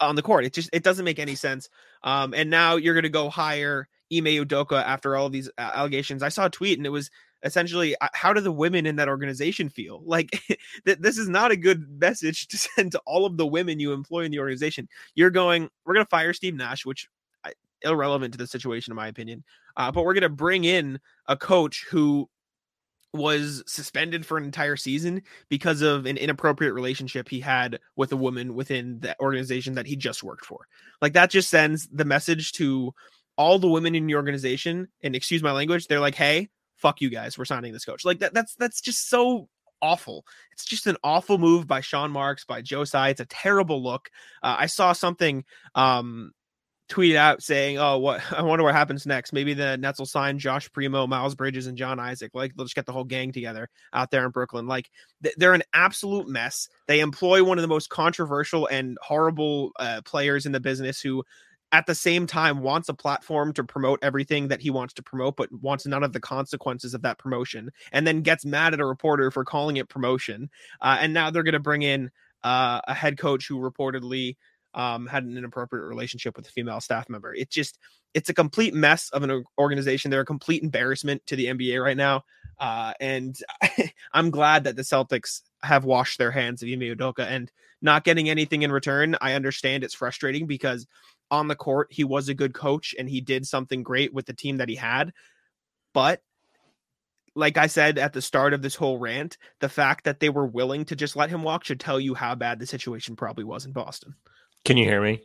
on 0.00 0.14
the 0.14 0.22
court. 0.22 0.44
It 0.44 0.52
just 0.52 0.70
it 0.72 0.84
doesn't 0.84 1.04
make 1.04 1.18
any 1.18 1.34
sense. 1.34 1.68
Um, 2.04 2.32
and 2.32 2.50
now 2.50 2.76
you're 2.76 2.94
gonna 2.94 3.08
go 3.08 3.28
hire 3.28 3.88
Ime 4.12 4.26
Udoka 4.26 4.82
after 4.82 5.16
all 5.16 5.30
these 5.30 5.48
uh, 5.58 5.70
allegations. 5.74 6.22
I 6.22 6.28
saw 6.28 6.46
a 6.46 6.50
tweet 6.50 6.78
and 6.78 6.86
it 6.86 6.90
was 6.90 7.10
essentially 7.44 7.94
uh, 8.00 8.08
how 8.12 8.32
do 8.32 8.40
the 8.40 8.52
women 8.52 8.86
in 8.86 8.96
that 8.96 9.08
organization 9.08 9.68
feel? 9.68 10.02
Like 10.04 10.30
th- 10.86 10.98
this 10.98 11.18
is 11.18 11.28
not 11.28 11.50
a 11.52 11.56
good 11.56 11.86
message 12.00 12.48
to 12.48 12.58
send 12.76 12.92
to 12.92 13.02
all 13.06 13.26
of 13.26 13.36
the 13.36 13.46
women 13.46 13.80
you 13.80 13.92
employ 13.92 14.24
in 14.24 14.32
the 14.32 14.40
organization. 14.40 14.88
You're 15.14 15.30
going 15.30 15.68
we're 15.84 15.94
going 15.94 16.04
to 16.04 16.10
fire 16.10 16.32
steve 16.32 16.54
nash 16.54 16.84
which 16.84 17.08
irrelevant 17.82 18.32
to 18.32 18.38
the 18.38 18.46
situation 18.46 18.92
in 18.92 18.96
my 18.96 19.08
opinion 19.08 19.44
uh, 19.76 19.92
but 19.92 20.04
we're 20.04 20.14
going 20.14 20.22
to 20.22 20.28
bring 20.30 20.64
in 20.64 20.98
a 21.28 21.36
coach 21.36 21.84
who 21.90 22.26
was 23.12 23.62
suspended 23.66 24.26
for 24.26 24.38
an 24.38 24.44
entire 24.44 24.74
season 24.74 25.22
because 25.48 25.82
of 25.82 26.06
an 26.06 26.16
inappropriate 26.16 26.74
relationship 26.74 27.28
he 27.28 27.38
had 27.40 27.78
with 27.94 28.10
a 28.10 28.16
woman 28.16 28.54
within 28.54 28.98
the 29.00 29.14
organization 29.20 29.74
that 29.74 29.86
he 29.86 29.94
just 29.94 30.24
worked 30.24 30.44
for. 30.44 30.66
Like 31.00 31.12
that 31.12 31.30
just 31.30 31.48
sends 31.48 31.86
the 31.92 32.04
message 32.04 32.52
to 32.52 32.92
all 33.36 33.58
the 33.58 33.68
women 33.68 33.94
in 33.94 34.06
the 34.06 34.14
organization 34.14 34.88
and 35.02 35.14
excuse 35.16 35.42
my 35.42 35.52
language 35.52 35.86
they're 35.86 36.00
like 36.00 36.14
hey 36.14 36.48
fuck 36.76 37.00
you 37.00 37.10
guys, 37.10 37.38
we're 37.38 37.44
signing 37.44 37.72
this 37.72 37.84
coach. 37.84 38.04
Like 38.04 38.20
that, 38.20 38.34
that's 38.34 38.54
that's 38.56 38.80
just 38.80 39.08
so 39.08 39.48
awful. 39.82 40.24
It's 40.52 40.64
just 40.64 40.86
an 40.86 40.96
awful 41.04 41.38
move 41.38 41.66
by 41.66 41.80
Sean 41.80 42.10
Marks, 42.10 42.44
by 42.44 42.62
Joe 42.62 42.84
Tsai. 42.84 43.10
It's 43.10 43.20
a 43.20 43.26
terrible 43.26 43.82
look. 43.82 44.08
Uh, 44.42 44.56
I 44.58 44.66
saw 44.66 44.92
something 44.92 45.44
um 45.74 46.32
tweeted 46.88 47.16
out 47.16 47.42
saying, 47.42 47.78
"Oh, 47.78 47.98
what? 47.98 48.20
I 48.32 48.42
wonder 48.42 48.64
what 48.64 48.74
happens 48.74 49.06
next. 49.06 49.32
Maybe 49.32 49.54
the 49.54 49.76
Nets 49.76 49.98
will 49.98 50.06
sign 50.06 50.38
Josh 50.38 50.70
Primo, 50.72 51.06
Miles 51.06 51.34
Bridges, 51.34 51.66
and 51.66 51.78
John 51.78 51.98
Isaac. 51.98 52.32
Like 52.34 52.54
they'll 52.54 52.66
just 52.66 52.74
get 52.74 52.86
the 52.86 52.92
whole 52.92 53.04
gang 53.04 53.32
together 53.32 53.68
out 53.92 54.10
there 54.10 54.24
in 54.24 54.30
Brooklyn. 54.30 54.66
Like 54.66 54.90
th- 55.22 55.34
they're 55.36 55.54
an 55.54 55.62
absolute 55.72 56.28
mess. 56.28 56.68
They 56.86 57.00
employ 57.00 57.44
one 57.44 57.58
of 57.58 57.62
the 57.62 57.68
most 57.68 57.90
controversial 57.90 58.66
and 58.66 58.98
horrible 59.02 59.72
uh, 59.78 60.02
players 60.04 60.46
in 60.46 60.52
the 60.52 60.60
business 60.60 61.00
who 61.00 61.24
at 61.74 61.86
the 61.86 61.94
same 61.94 62.24
time 62.24 62.60
wants 62.60 62.88
a 62.88 62.94
platform 62.94 63.52
to 63.52 63.64
promote 63.64 63.98
everything 64.00 64.46
that 64.46 64.60
he 64.60 64.70
wants 64.70 64.94
to 64.94 65.02
promote 65.02 65.36
but 65.36 65.50
wants 65.60 65.84
none 65.84 66.04
of 66.04 66.12
the 66.12 66.20
consequences 66.20 66.94
of 66.94 67.02
that 67.02 67.18
promotion 67.18 67.68
and 67.90 68.06
then 68.06 68.22
gets 68.22 68.44
mad 68.44 68.72
at 68.72 68.78
a 68.78 68.86
reporter 68.86 69.28
for 69.32 69.44
calling 69.44 69.76
it 69.76 69.88
promotion 69.88 70.48
uh, 70.82 70.96
and 71.00 71.12
now 71.12 71.30
they're 71.30 71.42
going 71.42 71.52
to 71.52 71.58
bring 71.58 71.82
in 71.82 72.08
uh, 72.44 72.80
a 72.86 72.94
head 72.94 73.18
coach 73.18 73.48
who 73.48 73.58
reportedly 73.58 74.36
um, 74.74 75.08
had 75.08 75.24
an 75.24 75.36
inappropriate 75.36 75.88
relationship 75.88 76.36
with 76.36 76.46
a 76.46 76.52
female 76.52 76.80
staff 76.80 77.08
member 77.08 77.34
it 77.34 77.50
just 77.50 77.76
it's 78.14 78.28
a 78.28 78.34
complete 78.34 78.72
mess 78.72 79.10
of 79.10 79.24
an 79.24 79.42
organization 79.58 80.12
they're 80.12 80.20
a 80.20 80.24
complete 80.24 80.62
embarrassment 80.62 81.26
to 81.26 81.34
the 81.34 81.46
nba 81.46 81.82
right 81.82 81.96
now 81.96 82.22
uh, 82.60 82.92
and 83.00 83.36
i'm 84.12 84.30
glad 84.30 84.62
that 84.62 84.76
the 84.76 84.82
celtics 84.82 85.40
have 85.64 85.84
washed 85.84 86.18
their 86.18 86.30
hands 86.30 86.62
of 86.62 86.68
Ime 86.68 86.80
Udoka 86.80 87.26
and 87.26 87.50
not 87.82 88.04
getting 88.04 88.30
anything 88.30 88.62
in 88.62 88.72
return. 88.72 89.16
I 89.20 89.34
understand 89.34 89.84
it's 89.84 89.94
frustrating 89.94 90.46
because 90.46 90.86
on 91.30 91.48
the 91.48 91.56
court, 91.56 91.88
he 91.90 92.04
was 92.04 92.28
a 92.28 92.34
good 92.34 92.54
coach 92.54 92.94
and 92.98 93.08
he 93.08 93.20
did 93.20 93.46
something 93.46 93.82
great 93.82 94.12
with 94.12 94.26
the 94.26 94.32
team 94.34 94.58
that 94.58 94.68
he 94.68 94.74
had. 94.76 95.12
But 95.92 96.22
like 97.34 97.56
I 97.58 97.66
said 97.66 97.98
at 97.98 98.12
the 98.12 98.22
start 98.22 98.54
of 98.54 98.62
this 98.62 98.74
whole 98.76 98.98
rant, 98.98 99.38
the 99.60 99.68
fact 99.68 100.04
that 100.04 100.20
they 100.20 100.28
were 100.28 100.46
willing 100.46 100.84
to 100.86 100.96
just 100.96 101.16
let 101.16 101.30
him 101.30 101.42
walk 101.42 101.64
should 101.64 101.80
tell 101.80 101.98
you 101.98 102.14
how 102.14 102.34
bad 102.34 102.58
the 102.58 102.66
situation 102.66 103.16
probably 103.16 103.44
was 103.44 103.66
in 103.66 103.72
Boston. 103.72 104.14
Can 104.64 104.76
you 104.76 104.84
hear 104.84 105.02
me? 105.02 105.22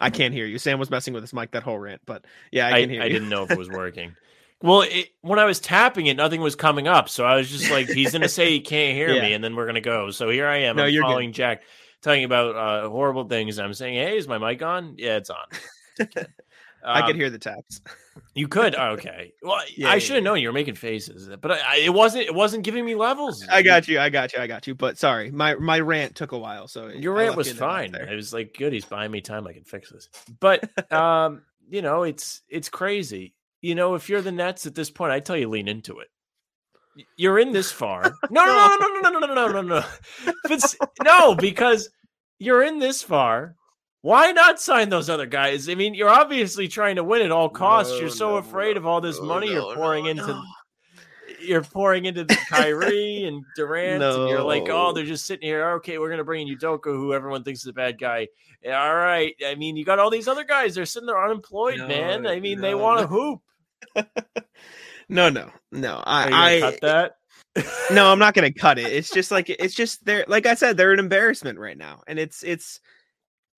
I 0.00 0.10
can't 0.10 0.32
hear 0.34 0.46
you. 0.46 0.58
Sam 0.58 0.78
was 0.78 0.90
messing 0.90 1.12
with 1.14 1.22
his 1.22 1.34
mic 1.34 1.50
that 1.52 1.62
whole 1.62 1.78
rant, 1.78 2.00
but 2.06 2.24
yeah, 2.50 2.66
I, 2.66 2.70
I 2.78 2.86
hear 2.86 3.02
I 3.02 3.06
you. 3.06 3.12
didn't 3.14 3.28
know 3.28 3.44
if 3.44 3.50
it 3.50 3.56
was 3.58 3.68
working. 3.70 4.16
Well, 4.62 4.82
it, 4.82 5.08
when 5.22 5.38
I 5.38 5.44
was 5.44 5.58
tapping 5.60 6.06
it, 6.06 6.16
nothing 6.16 6.40
was 6.40 6.54
coming 6.54 6.86
up. 6.86 7.08
So 7.08 7.24
I 7.24 7.36
was 7.36 7.50
just 7.50 7.70
like, 7.70 7.86
he's 7.88 8.12
going 8.12 8.22
to 8.22 8.28
say 8.28 8.50
he 8.50 8.60
can't 8.60 8.94
hear 8.96 9.14
Yeah. 9.14 9.22
me, 9.22 9.32
and 9.32 9.42
then 9.42 9.56
we're 9.56 9.64
going 9.64 9.74
to 9.76 9.80
go. 9.80 10.10
So 10.10 10.28
here 10.28 10.46
I 10.46 10.58
am. 10.58 10.76
No, 10.76 10.84
I'm 10.84 10.90
you're 10.90 11.02
good. 11.02 11.08
following 11.08 11.32
Jack, 11.32 11.62
telling 12.02 12.20
you 12.20 12.26
about 12.26 12.56
uh, 12.56 12.88
horrible 12.88 13.24
things. 13.24 13.58
I'm 13.58 13.74
saying, 13.74 13.94
hey, 13.94 14.16
is 14.16 14.28
my 14.28 14.38
mic 14.38 14.62
on? 14.62 14.94
Yeah, 14.98 15.16
it's 15.16 15.30
on. 15.30 15.46
I 16.82 17.02
could 17.02 17.10
Um, 17.10 17.16
hear 17.16 17.28
the 17.28 17.38
taps. 17.38 17.82
You 18.34 18.48
could. 18.48 18.74
Oh, 18.74 18.88
okay. 18.92 19.34
Well, 19.42 19.60
Yeah, 19.76 19.88
I 19.90 19.94
yeah, 19.94 19.98
should 19.98 20.14
have 20.16 20.24
known 20.24 20.40
you 20.40 20.48
were 20.48 20.52
making 20.54 20.76
faces, 20.76 21.28
but 21.40 21.52
I, 21.52 21.58
I, 21.58 21.76
it 21.84 21.92
wasn't. 21.92 22.24
It 22.24 22.34
wasn't 22.34 22.64
giving 22.64 22.84
me 22.86 22.94
levels. 22.94 23.46
I 23.48 23.62
got 23.62 23.86
you. 23.86 24.00
I 24.00 24.08
got 24.08 24.32
you. 24.32 24.38
I 24.40 24.46
got 24.46 24.66
you. 24.66 24.74
But 24.74 24.98
sorry, 24.98 25.30
my 25.30 25.56
my 25.56 25.78
rant 25.80 26.14
took 26.14 26.32
a 26.32 26.38
while. 26.38 26.68
So 26.68 26.88
Your 26.88 27.14
rant 27.14 27.36
was 27.36 27.48
you 27.48 27.50
in 27.52 27.56
the 27.56 27.60
dark 27.60 27.92
fine. 27.92 27.94
It 27.94 28.14
was 28.14 28.32
like 28.32 28.54
good. 28.56 28.72
He's 28.72 28.86
buying 28.86 29.10
me 29.10 29.20
time. 29.20 29.46
I 29.46 29.52
can 29.52 29.64
fix 29.64 29.90
this. 29.90 30.08
But 30.40 30.70
um, 30.92 31.42
you 31.68 31.82
know, 31.82 32.04
it's 32.04 32.42
it's 32.48 32.70
crazy. 32.70 33.34
You 33.60 33.74
know, 33.74 33.94
if 33.94 34.08
you're 34.08 34.22
the 34.22 34.32
Nets 34.32 34.64
at 34.64 34.74
this 34.74 34.90
point, 34.90 35.12
I 35.12 35.20
tell 35.20 35.36
you, 35.36 35.48
lean 35.50 35.68
into 35.68 35.98
it. 35.98 36.08
You're 37.16 37.38
in 37.38 37.52
this 37.52 37.70
far. 37.70 38.14
No, 38.30 38.44
no, 38.44 38.76
no, 38.78 39.00
no, 39.00 39.10
no, 39.10 39.10
no, 39.10 39.18
no, 39.18 39.34
no, 39.34 39.34
no, 39.34 39.62
no, 39.62 39.80
no. 39.80 40.32
It's 40.44 40.76
no, 41.02 41.34
because 41.34 41.90
you're 42.38 42.62
in 42.62 42.78
this 42.78 43.02
far. 43.02 43.56
Why 44.02 44.32
not 44.32 44.60
sign 44.60 44.88
those 44.88 45.10
other 45.10 45.26
guys? 45.26 45.68
I 45.68 45.74
mean, 45.74 45.94
you're 45.94 46.08
obviously 46.08 46.68
trying 46.68 46.96
to 46.96 47.04
win 47.04 47.22
at 47.22 47.30
all 47.30 47.48
costs. 47.48 47.98
you're 48.00 48.08
so 48.08 48.30
no, 48.30 48.36
afraid 48.36 48.76
of 48.76 48.86
all 48.86 49.00
this 49.00 49.18
no, 49.18 49.26
money 49.26 49.48
no, 49.48 49.52
you're 49.52 49.76
pouring 49.76 50.04
no, 50.04 50.10
into 50.10 50.26
no. 50.26 50.42
you're 51.42 51.62
pouring 51.62 52.06
into 52.06 52.24
the 52.24 52.36
Kyrie 52.48 53.24
and 53.24 53.44
Durant, 53.56 54.02
and 54.02 54.28
you're 54.28 54.42
like, 54.42 54.68
oh, 54.70 54.92
they're 54.92 55.04
just 55.04 55.26
sitting 55.26 55.46
here. 55.46 55.72
Okay, 55.72 55.98
we're 55.98 56.08
gonna 56.08 56.24
bring 56.24 56.48
in 56.48 56.56
Udoka, 56.56 56.86
who 56.86 57.12
everyone 57.12 57.44
thinks 57.44 57.60
is 57.60 57.66
a 57.66 57.72
bad 57.74 57.98
guy. 57.98 58.28
All 58.66 58.94
right. 58.94 59.34
I 59.46 59.54
mean, 59.54 59.76
you 59.76 59.84
got 59.84 59.98
all 59.98 60.10
these 60.10 60.28
other 60.28 60.44
guys. 60.44 60.74
They're 60.74 60.86
sitting 60.86 61.06
there 61.06 61.22
unemployed, 61.22 61.78
No, 61.78 61.88
man. 61.88 62.26
I 62.26 62.40
mean, 62.40 62.60
they 62.60 62.74
want 62.74 63.00
to 63.00 63.04
no. 63.04 63.40
hoop. 63.96 64.06
No, 65.10 65.28
no, 65.28 65.50
no. 65.72 66.02
I, 66.06 66.56
I 66.56 66.60
cut 66.60 66.80
that? 66.82 67.16
no, 67.92 68.12
I'm 68.12 68.18
not 68.18 68.34
gonna 68.34 68.52
cut 68.52 68.78
it. 68.78 68.92
It's 68.92 69.10
just 69.10 69.30
like 69.30 69.50
it's 69.50 69.74
just 69.74 70.04
they're 70.04 70.24
like 70.28 70.46
I 70.46 70.54
said, 70.54 70.76
they're 70.76 70.92
an 70.92 70.98
embarrassment 71.00 71.58
right 71.58 71.76
now, 71.76 72.02
and 72.06 72.18
it's 72.18 72.42
it's 72.42 72.80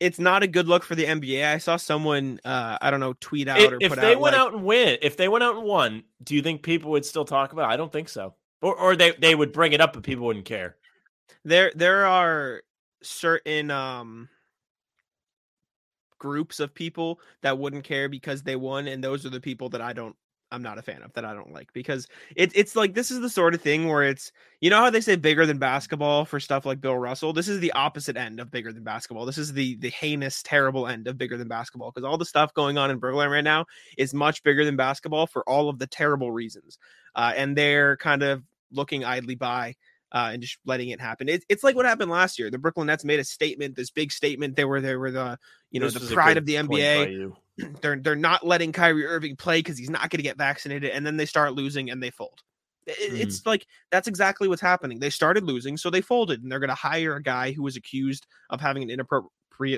it's 0.01 0.19
not 0.19 0.43
a 0.43 0.47
good 0.47 0.67
look 0.67 0.83
for 0.83 0.95
the 0.95 1.05
NBA. 1.05 1.45
I 1.45 1.59
saw 1.59 1.77
someone 1.77 2.41
uh 2.45 2.79
I 2.81 2.91
don't 2.91 3.01
know 3.01 3.15
tweet 3.21 3.49
out 3.49 3.61
If, 3.61 3.73
or 3.73 3.77
if 3.81 3.95
they 3.97 4.15
out 4.15 4.21
went 4.21 4.35
like, 4.35 4.41
out 4.41 4.55
and 4.55 4.65
win, 4.65 4.99
if 5.03 5.17
they 5.17 5.29
went 5.29 5.45
out 5.45 5.57
and 5.57 5.65
won, 5.65 6.05
do 6.25 6.35
you 6.35 6.43
think 6.43 6.63
people 6.63 6.91
would 6.93 7.05
still 7.05 7.25
talk 7.25 7.53
about? 7.53 7.71
it? 7.71 7.75
I 7.75 7.77
don't 7.77 7.93
think 7.93 8.09
so. 8.09 8.35
Or, 8.63 8.75
or 8.77 8.97
they 8.97 9.13
they 9.13 9.35
would 9.35 9.53
bring 9.53 9.73
it 9.73 9.81
up, 9.81 9.93
but 9.93 10.03
people 10.03 10.27
wouldn't 10.27 10.47
care. 10.47 10.77
there 11.45 11.73
there 11.75 12.07
are 12.07 12.63
certain 13.03 13.71
um 13.71 14.29
groups 16.19 16.61
of 16.61 16.73
people 16.73 17.21
that 17.43 17.59
wouldn't 17.59 17.85
care 17.85 18.09
because 18.09 18.43
they 18.43 18.55
won 18.57 18.87
and 18.87 19.03
those 19.03 19.27
are 19.27 19.31
the 19.31 19.41
people 19.41 19.69
that 19.69 19.81
I 19.81 19.93
don't 19.93 20.15
I'm 20.53 20.63
not 20.63 20.79
a 20.79 20.83
fan 20.83 21.03
of 21.03 21.13
that 21.15 21.25
I 21.25 21.35
don't 21.35 21.53
like 21.53 21.73
because 21.73 22.07
it, 22.37 22.53
it's 22.55 22.77
like 22.77 22.95
this 22.95 23.11
is 23.11 23.21
the 23.21 23.31
sort 23.31 23.55
of 23.55 23.61
thing 23.61 23.89
where 23.89 24.05
it's 24.05 24.31
you 24.61 24.71
know 24.71 24.77
how 24.77 24.91
they 24.91 25.01
say 25.01 25.17
bigger 25.17 25.47
than 25.47 25.59
basketball 25.59 26.25
for 26.25 26.39
stuff 26.39 26.65
like 26.65 26.81
Bill 26.81 26.97
Russell? 26.97 27.33
This 27.33 27.49
is 27.49 27.59
the 27.59 27.73
opposite 27.73 28.17
end 28.17 28.39
of 28.39 28.51
bigger 28.51 28.73
than 28.73 28.85
basketball. 28.85 29.27
This 29.27 29.39
is 29.39 29.53
the 29.53 29.77
the 29.77 29.91
heinous 29.91 30.43
terrible 30.43 30.87
end 30.87 31.09
of 31.09 31.19
bigger 31.19 31.37
than 31.37 31.49
basketball 31.49 31.91
because 31.91 32.07
all 32.07 32.19
the 32.19 32.25
stuff 32.25 32.55
going 32.55 32.79
on 32.79 32.91
in 32.91 32.99
Brooklyn 32.99 33.31
right 33.31 33.43
now 33.43 33.65
is 33.99 34.15
much 34.15 34.43
bigger 34.43 34.65
than 34.65 34.77
basketball 34.77 35.27
for 35.27 35.43
all 35.49 35.69
of 35.69 35.79
the 35.79 35.87
terrible 35.87 36.31
reasons 36.31 36.79
uh, 37.15 37.33
and 37.37 37.57
they're 37.57 37.97
kind 37.97 38.23
of 38.23 38.43
looking 38.71 39.05
idly 39.05 39.35
by 39.35 39.75
uh, 40.13 40.31
and 40.33 40.43
just 40.43 40.59
letting 40.67 40.91
it 40.91 41.01
happen. 41.01 41.29
It, 41.29 41.45
it's 41.49 41.65
like 41.65 41.75
what 41.75 41.87
happened 41.87 42.11
last 42.11 42.39
year. 42.39 42.51
The 42.51 42.59
Brooklyn 42.59 42.87
Nets 42.87 43.05
made 43.05 43.19
a 43.21 43.25
statement, 43.25 43.77
this 43.77 43.91
big 43.91 44.13
statement. 44.13 44.57
They 44.57 44.65
were 44.65 44.81
they 44.81 44.97
were 44.97 45.11
the 45.11 45.39
you 45.71 45.81
know 45.81 45.87
This 45.95 46.03
the 46.09 46.15
pride 46.15 46.37
of 46.39 46.47
the 46.47 46.55
NBA. 46.57 47.07
They're 47.83 47.97
they're 47.97 48.17
not 48.17 48.47
letting 48.47 48.73
Kyrie 48.73 49.07
Irving 49.07 49.37
play 49.37 49.59
because 49.59 49.77
he's 49.79 49.91
not 49.91 50.01
going 50.03 50.19
to 50.19 50.23
get 50.23 50.39
vaccinated, 50.39 50.91
and 50.91 51.07
then 51.07 51.17
they 51.17 51.27
start 51.27 51.53
losing 51.55 51.91
and 51.91 52.03
they 52.03 52.11
fold. 52.11 52.41
It- 52.87 53.13
Mhm. 53.13 53.21
It's 53.21 53.47
like 53.47 53.67
that's 53.91 54.09
exactly 54.09 54.49
what's 54.49 54.63
happening. 54.63 54.99
They 55.01 55.11
started 55.11 55.45
losing, 55.45 55.77
so 55.77 55.91
they 55.91 56.01
folded, 56.01 56.43
and 56.43 56.51
they're 56.51 56.59
going 56.61 56.69
to 56.69 56.75
hire 56.75 57.15
a 57.17 57.23
guy 57.23 57.53
who 57.53 57.63
was 57.63 57.77
accused 57.77 58.27
of 58.51 58.61
having 58.61 58.83
an 58.83 58.91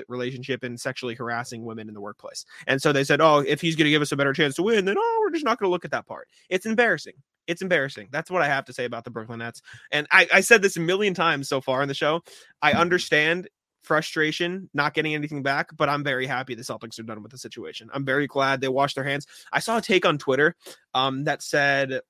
relationship 0.07 0.63
and 0.63 0.79
sexually 0.79 1.15
harassing 1.15 1.63
women 1.65 1.87
in 1.87 1.93
the 1.93 2.01
workplace. 2.01 2.45
And 2.67 2.81
so 2.81 2.91
they 2.91 3.03
said, 3.03 3.21
"Oh, 3.21 3.39
if 3.39 3.61
he's 3.61 3.75
going 3.75 3.85
to 3.85 3.91
give 3.91 4.01
us 4.01 4.11
a 4.11 4.15
better 4.15 4.33
chance 4.33 4.55
to 4.55 4.63
win, 4.63 4.85
then 4.85 4.95
oh, 4.97 5.17
we're 5.21 5.31
just 5.31 5.45
not 5.45 5.59
going 5.59 5.67
to 5.67 5.71
look 5.71 5.85
at 5.85 5.91
that 5.91 6.07
part." 6.07 6.27
It's 6.49 6.65
embarrassing. 6.65 7.13
It's 7.47 7.61
embarrassing. 7.61 8.09
That's 8.11 8.31
what 8.31 8.41
I 8.41 8.47
have 8.47 8.65
to 8.65 8.73
say 8.73 8.85
about 8.85 9.03
the 9.03 9.11
Brooklyn 9.11 9.39
Nets. 9.39 9.61
And 9.91 10.07
I, 10.11 10.27
I 10.33 10.41
said 10.41 10.61
this 10.61 10.77
a 10.77 10.81
million 10.81 11.13
times 11.13 11.47
so 11.47 11.61
far 11.61 11.81
in 11.81 11.87
the 11.87 11.93
show. 11.93 12.21
I 12.61 12.73
understand 12.73 13.47
frustration, 13.85 14.69
not 14.73 14.93
getting 14.93 15.13
anything 15.13 15.43
back, 15.43 15.69
but 15.77 15.87
I'm 15.87 16.03
very 16.03 16.25
happy 16.25 16.55
the 16.55 16.63
Celtics 16.63 16.99
are 16.99 17.03
done 17.03 17.21
with 17.21 17.31
the 17.31 17.37
situation. 17.37 17.89
I'm 17.93 18.03
very 18.03 18.27
glad 18.27 18.59
they 18.59 18.67
washed 18.67 18.95
their 18.95 19.03
hands. 19.03 19.27
I 19.53 19.59
saw 19.59 19.77
a 19.77 19.81
take 19.81 20.05
on 20.05 20.17
Twitter 20.17 20.55
um, 20.93 21.23
that 21.25 21.43
said 21.43 22.01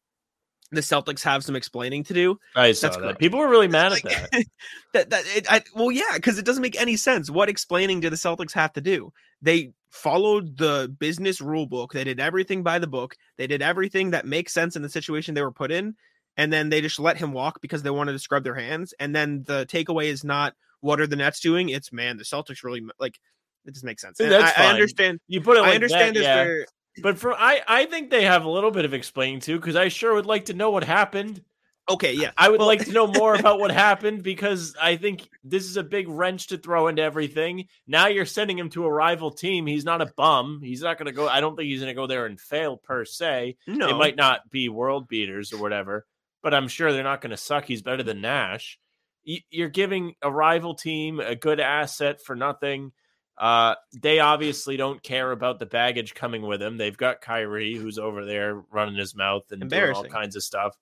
the 0.71 0.81
Celtics 0.81 1.23
have 1.23 1.43
some 1.43 1.55
explaining 1.55 2.03
to 2.05 2.13
do. 2.13 2.39
I 2.55 2.71
saw 2.71 2.87
That's 2.87 2.97
that. 2.97 3.01
correct. 3.03 3.19
People 3.19 3.39
were 3.39 3.49
really 3.49 3.67
mad 3.67 3.93
at 3.93 4.03
that. 4.03 4.45
that 4.93 5.09
that 5.11 5.23
it, 5.35 5.51
I, 5.51 5.61
well, 5.75 5.91
yeah, 5.91 6.13
because 6.15 6.37
it 6.37 6.45
doesn't 6.45 6.61
make 6.61 6.79
any 6.79 6.97
sense. 6.97 7.29
What 7.29 7.49
explaining 7.49 7.99
do 7.99 8.09
the 8.09 8.15
Celtics 8.15 8.53
have 8.53 8.73
to 8.73 8.81
do? 8.81 9.11
They 9.41 9.71
followed 9.89 10.57
the 10.57 10.93
business 10.99 11.39
rule 11.39 11.67
book. 11.67 11.93
They 11.93 12.03
did 12.03 12.19
everything 12.19 12.63
by 12.63 12.79
the 12.79 12.87
book. 12.87 13.15
They 13.37 13.47
did 13.47 13.61
everything 13.61 14.11
that 14.11 14.25
makes 14.25 14.53
sense 14.53 14.75
in 14.75 14.81
the 14.81 14.89
situation 14.89 15.33
they 15.33 15.43
were 15.43 15.51
put 15.51 15.71
in, 15.71 15.95
and 16.35 16.51
then 16.51 16.69
they 16.69 16.81
just 16.81 16.99
let 16.99 17.17
him 17.17 17.31
walk 17.31 17.61
because 17.61 17.83
they 17.83 17.89
wanted 17.89 18.13
to 18.13 18.19
scrub 18.19 18.43
their 18.43 18.55
hands. 18.55 18.93
And 18.99 19.15
then 19.15 19.43
the 19.45 19.65
takeaway 19.67 20.05
is 20.05 20.23
not 20.23 20.53
what 20.81 20.99
are 20.99 21.07
the 21.07 21.15
Nets 21.15 21.39
doing? 21.39 21.69
It's 21.69 21.91
man, 21.91 22.17
the 22.17 22.23
Celtics 22.23 22.63
really 22.63 22.83
like 22.99 23.19
it 23.65 23.73
just 23.73 23.85
makes 23.85 24.01
sense. 24.01 24.19
And 24.19 24.31
And 24.31 24.43
that's 24.43 24.57
I, 24.57 24.65
I 24.65 24.67
understand. 24.67 25.19
You 25.27 25.41
put 25.41 25.57
it 25.57 25.61
like 25.61 25.71
I 25.71 25.75
understand 25.75 26.15
that, 26.15 26.21
yeah. 26.21 26.63
But 27.01 27.17
for 27.19 27.33
I, 27.33 27.61
I 27.67 27.85
think 27.85 28.09
they 28.09 28.23
have 28.23 28.45
a 28.45 28.49
little 28.49 28.71
bit 28.71 28.85
of 28.85 28.93
explaining 28.93 29.39
to 29.41 29.59
because 29.59 29.75
I 29.75 29.89
sure 29.89 30.13
would 30.13 30.25
like 30.25 30.45
to 30.45 30.53
know 30.53 30.71
what 30.71 30.83
happened. 30.83 31.41
okay. 31.89 32.13
Yeah, 32.13 32.31
I 32.37 32.49
would 32.49 32.59
Well- 32.59 32.67
like 32.67 32.85
to 32.85 32.91
know 32.93 33.05
more 33.07 33.35
about 33.39 33.59
what 33.59 33.69
happened 33.71 34.23
because 34.23 34.75
I 34.81 34.95
think 34.95 35.29
this 35.43 35.65
is 35.65 35.77
a 35.77 35.83
big 35.83 36.07
wrench 36.07 36.47
to 36.47 36.57
throw 36.57 36.87
into 36.87 37.01
everything. 37.01 37.67
Now 37.85 38.07
you're 38.07 38.25
sending 38.25 38.57
him 38.57 38.69
to 38.71 38.85
a 38.85 38.91
rival 38.91 39.29
team. 39.31 39.67
He's 39.67 39.85
not 39.85 40.01
a 40.01 40.11
bum. 40.17 40.61
He's 40.63 40.81
not 40.81 40.97
going 40.97 41.07
to 41.07 41.11
go. 41.11 41.27
I 41.27 41.41
don't 41.41 41.55
think 41.55 41.67
he's 41.67 41.81
going 41.81 41.91
to 41.93 42.01
go 42.01 42.07
there 42.07 42.25
and 42.25 42.39
fail 42.39 42.77
per 42.77 43.05
se. 43.05 43.57
no, 43.67 43.87
They 43.87 43.93
might 43.93 44.15
not 44.15 44.49
be 44.49 44.69
world 44.69 45.07
beaters 45.07 45.51
or 45.53 45.61
whatever, 45.61 46.05
but 46.41 46.53
I'm 46.53 46.67
sure 46.67 46.91
they're 46.93 47.03
not 47.03 47.21
going 47.21 47.31
to 47.31 47.37
suck. 47.37 47.65
He's 47.65 47.81
better 47.83 48.03
than 48.03 48.21
Nash. 48.21 48.79
You're 49.49 49.69
giving 49.69 50.13
a 50.21 50.31
rival 50.31 50.75
team 50.75 51.19
a 51.19 51.35
good 51.35 51.59
asset 51.59 52.21
for 52.23 52.35
nothing. 52.35 52.91
Uh, 53.37 53.75
they 54.01 54.19
obviously 54.19 54.77
don't 54.77 55.03
care 55.03 55.31
about 55.31 55.59
the 55.59 55.65
baggage 55.65 56.13
coming 56.13 56.41
with 56.41 56.61
him. 56.61 56.77
They've 56.77 56.95
got 56.95 57.21
Kyrie, 57.21 57.75
who's 57.75 57.99
over 57.99 58.25
there 58.25 58.63
running 58.71 58.95
his 58.95 59.15
mouth 59.15 59.51
and 59.51 59.69
doing 59.69 59.93
all 59.93 60.05
kinds 60.05 60.35
of 60.35 60.43
stuff. 60.43 60.77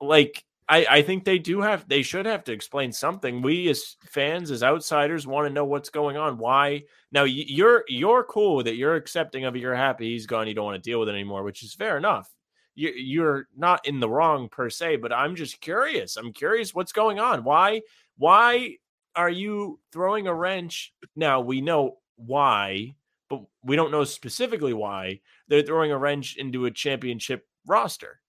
Like, 0.00 0.44
I, 0.68 0.86
I 0.90 1.02
think 1.02 1.24
they 1.24 1.38
do 1.38 1.60
have, 1.60 1.86
they 1.88 2.02
should 2.02 2.26
have 2.26 2.42
to 2.44 2.52
explain 2.52 2.90
something. 2.90 3.42
We 3.42 3.68
as 3.68 3.96
fans, 4.06 4.50
as 4.50 4.62
outsiders, 4.62 5.26
want 5.26 5.46
to 5.46 5.52
know 5.52 5.66
what's 5.66 5.90
going 5.90 6.16
on. 6.16 6.38
Why 6.38 6.84
now? 7.12 7.24
You're 7.24 7.84
you're 7.86 8.24
cool 8.24 8.62
that. 8.62 8.76
You're 8.76 8.96
accepting 8.96 9.44
of 9.44 9.54
it. 9.54 9.60
You're 9.60 9.74
happy 9.74 10.10
he's 10.12 10.26
gone. 10.26 10.48
You 10.48 10.54
don't 10.54 10.64
want 10.64 10.82
to 10.82 10.90
deal 10.90 11.00
with 11.00 11.10
it 11.10 11.12
anymore, 11.12 11.42
which 11.42 11.62
is 11.62 11.74
fair 11.74 11.96
enough. 11.96 12.28
You, 12.74 12.92
you're 12.96 13.46
not 13.56 13.86
in 13.86 14.00
the 14.00 14.08
wrong 14.08 14.48
per 14.48 14.68
se, 14.70 14.96
but 14.96 15.12
I'm 15.12 15.36
just 15.36 15.60
curious. 15.60 16.16
I'm 16.16 16.32
curious 16.32 16.74
what's 16.74 16.92
going 16.92 17.20
on. 17.20 17.44
Why 17.44 17.82
why 18.16 18.78
are 19.16 19.30
you 19.30 19.80
throwing 19.92 20.26
a 20.26 20.34
wrench? 20.34 20.92
Now 21.16 21.40
we 21.40 21.60
know 21.60 21.98
why, 22.16 22.96
but 23.30 23.42
we 23.62 23.76
don't 23.76 23.90
know 23.90 24.04
specifically 24.04 24.72
why 24.72 25.20
they're 25.48 25.62
throwing 25.62 25.92
a 25.92 25.98
wrench 25.98 26.36
into 26.36 26.66
a 26.66 26.70
championship 26.70 27.46
roster. 27.66 28.20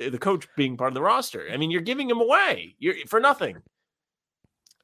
Uh, 0.00 0.10
The 0.10 0.18
coach 0.18 0.48
being 0.56 0.76
part 0.76 0.88
of 0.88 0.94
the 0.94 1.02
roster. 1.02 1.48
I 1.52 1.56
mean, 1.56 1.70
you're 1.70 1.80
giving 1.82 2.08
him 2.08 2.20
away. 2.20 2.76
You're 2.78 3.06
for 3.06 3.20
nothing. 3.20 3.62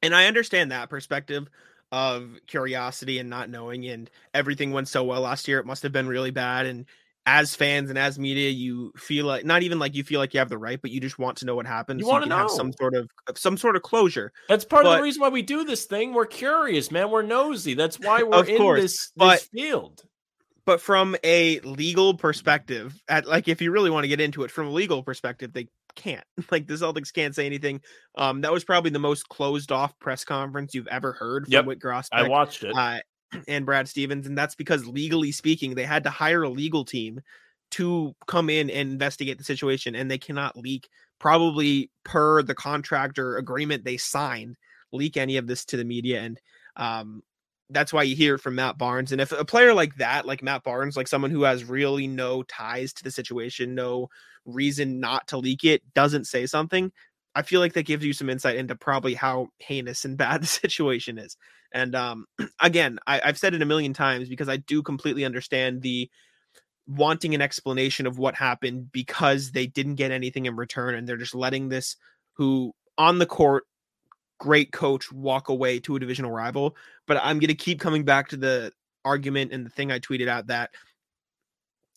and 0.03 0.15
I 0.15 0.27
understand 0.27 0.71
that 0.73 0.91
perspective 0.91 1.49
of 1.93 2.31
curiosity 2.47 3.19
and 3.19 3.31
not 3.31 3.49
knowing 3.49 3.87
and 3.87 4.11
everything 4.35 4.73
went 4.73 4.89
so 4.89 5.05
well 5.05 5.21
last 5.23 5.47
year 5.47 5.61
it 5.61 5.67
must 5.67 5.85
have 5.85 5.93
been 5.93 6.09
really 6.09 6.33
bad 6.33 6.67
and 6.67 6.85
as 7.29 7.57
fans 7.57 7.91
and 7.91 7.99
as 7.99 8.19
media 8.19 8.49
you 8.51 8.93
feel 8.97 9.27
like 9.27 9.45
not 9.45 9.63
even 9.65 9.79
like 9.81 9.95
you 9.97 10.05
feel 10.05 10.21
like 10.21 10.33
you 10.33 10.39
have 10.39 10.49
the 10.49 10.57
right 10.57 10.81
but 10.81 10.93
you 10.93 11.01
just 11.01 11.19
want 11.19 11.37
to 11.37 11.45
know 11.45 11.57
what 11.57 11.67
happened 11.67 11.99
You 11.99 12.07
so 12.07 12.13
wanna 12.13 12.27
can 12.27 12.31
have 12.39 12.51
some 12.51 12.73
sort 12.73 12.95
of 12.95 13.11
some 13.35 13.57
sort 13.57 13.75
of 13.75 13.83
closure 13.83 14.33
That's 14.49 14.65
part 14.65 14.87
of 14.87 14.97
the 14.97 15.03
reason 15.03 15.21
why 15.21 15.29
we 15.31 15.43
do 15.43 15.65
this 15.65 15.87
thing. 15.87 16.15
We're 16.15 16.27
curious, 16.27 16.91
man. 16.93 17.11
We're 17.11 17.23
nosy. 17.23 17.75
That's 17.75 17.99
why 17.99 18.23
we're 18.23 18.45
in 18.45 18.57
course, 18.57 18.81
this, 18.83 18.93
this 18.93 19.11
but- 19.17 19.41
field. 19.53 20.03
but 20.65 20.81
from 20.81 21.17
a 21.25 21.59
legal 21.61 22.15
perspective 22.15 22.95
at 23.09 23.27
like 23.27 23.49
if 23.49 23.61
you 23.61 23.71
really 23.73 23.91
want 23.91 24.05
to 24.05 24.09
get 24.09 24.21
into 24.21 24.45
it 24.45 24.51
from 24.53 24.69
a 24.69 24.71
legal 24.71 25.03
perspective 25.03 25.53
they 25.53 25.69
can't 25.97 26.25
like 26.51 26.67
the 26.67 26.75
celtics 26.75 27.13
can't 27.13 27.35
say 27.35 27.47
anything 27.47 27.81
um 28.19 28.43
that 28.43 28.53
was 28.53 28.63
probably 28.65 28.91
the 28.91 28.99
most 28.99 29.29
closed 29.29 29.73
off 29.73 29.99
press 29.99 30.25
conference 30.25 30.75
you've 30.75 30.87
ever 30.89 31.13
heard 31.13 31.45
from 31.47 31.53
Yep, 31.53 31.65
Whit 31.67 31.81
Grousbeck, 31.81 32.09
I 32.13 32.29
watched 32.29 32.63
it. 32.65 32.75
uh, 32.77 32.99
and 33.49 33.67
Brad 33.67 33.89
Stevens, 33.89 34.27
and 34.27 34.37
that's 34.37 34.55
because 34.55 34.87
legally 34.87 35.33
speaking, 35.33 35.75
they 35.75 35.85
had 35.85 36.05
to 36.05 36.11
hire 36.11 36.43
a 36.43 36.49
legal 36.49 36.85
team 36.85 37.21
to 37.73 38.15
come 38.27 38.49
in 38.49 38.71
and 38.71 38.91
investigate 38.91 39.39
the 39.39 39.45
situation, 39.45 39.95
and 39.95 40.11
they 40.11 40.19
cannot 40.19 40.57
leak, 40.57 40.89
probably 41.19 41.91
per 42.05 42.43
the 42.43 42.55
contractor 42.55 43.37
agreement 43.37 43.85
they 43.85 43.97
signed, 43.97 44.57
leak 44.93 45.17
any 45.17 45.37
of 45.37 45.47
this 45.47 45.65
to 45.67 45.77
the 45.77 45.85
media, 45.85 46.21
and 46.23 46.41
um, 46.77 47.23
that's 47.71 47.93
why 47.93 48.03
you 48.03 48.15
hear 48.15 48.39
from 48.39 48.55
Matt 48.55 48.79
Barnes. 48.79 49.13
And 49.13 49.21
if 49.21 49.33
a 49.33 49.45
player 49.45 49.75
like 49.75 49.97
that, 49.97 50.27
like 50.27 50.43
Matt 50.43 50.63
Barnes, 50.63 50.97
like 50.97 51.09
someone 51.09 51.31
who 51.31 51.43
has 51.43 51.65
really 51.65 52.07
no 52.07 52.43
ties 52.45 52.93
to 52.95 53.05
the 53.05 53.11
situation, 53.11 53.75
no 53.75 54.09
reason 54.45 55.01
not 55.01 55.27
to 55.29 55.39
leak 55.39 55.65
it, 55.65 55.83
doesn't 55.95 56.27
say 56.27 56.47
something. 56.47 56.93
I 57.35 57.43
feel 57.43 57.61
like 57.61 57.75
that 57.75 57.85
gives 57.85 58.05
you 58.05 58.13
some 58.13 58.31
insight 58.31 58.57
into 58.57 58.77
probably 58.77 59.15
how 59.15 59.49
heinous 59.59 60.05
and 60.05 60.17
bad 60.19 60.43
the 60.43 60.47
situation 60.47 61.19
is. 61.19 61.37
And 61.77 61.95
um, 61.95 62.27
again, 62.61 62.99
I, 63.07 63.21
I've 63.25 63.39
said 63.39 63.55
it 63.55 63.63
a 63.63 63.67
million 63.67 63.93
times 63.93 64.29
because 64.29 64.49
I 64.49 64.57
do 64.57 64.83
completely 64.83 65.25
understand 65.25 65.83
the 65.83 66.11
wanting 66.89 67.35
an 67.35 67.43
explanation 67.43 68.07
of 68.07 68.19
what 68.19 68.35
happened 68.35 68.91
because 68.93 69.53
they 69.53 69.67
didn't 69.67 69.97
get 69.97 70.11
anything 70.11 70.47
in 70.47 70.57
return 70.57 70.95
and 70.95 71.07
they're 71.07 71.17
just 71.17 71.35
letting 71.35 71.69
this 71.69 71.97
who 72.35 72.73
on 72.97 73.19
the 73.19 73.27
court 73.27 73.65
great 74.39 74.71
coach 74.71 75.11
walk 75.11 75.49
away 75.49 75.81
to 75.81 75.97
a 75.97 75.99
divisional 75.99 76.31
rival 76.31 76.77
but 77.09 77.17
i'm 77.25 77.41
going 77.41 77.49
to 77.49 77.57
keep 77.57 77.81
coming 77.81 78.05
back 78.05 78.29
to 78.29 78.37
the 78.37 78.71
argument 79.05 79.51
and 79.51 79.67
the 79.67 79.71
thing 79.71 79.91
i 79.91 79.99
tweeted 79.99 80.29
out 80.29 80.47
that 80.47 80.71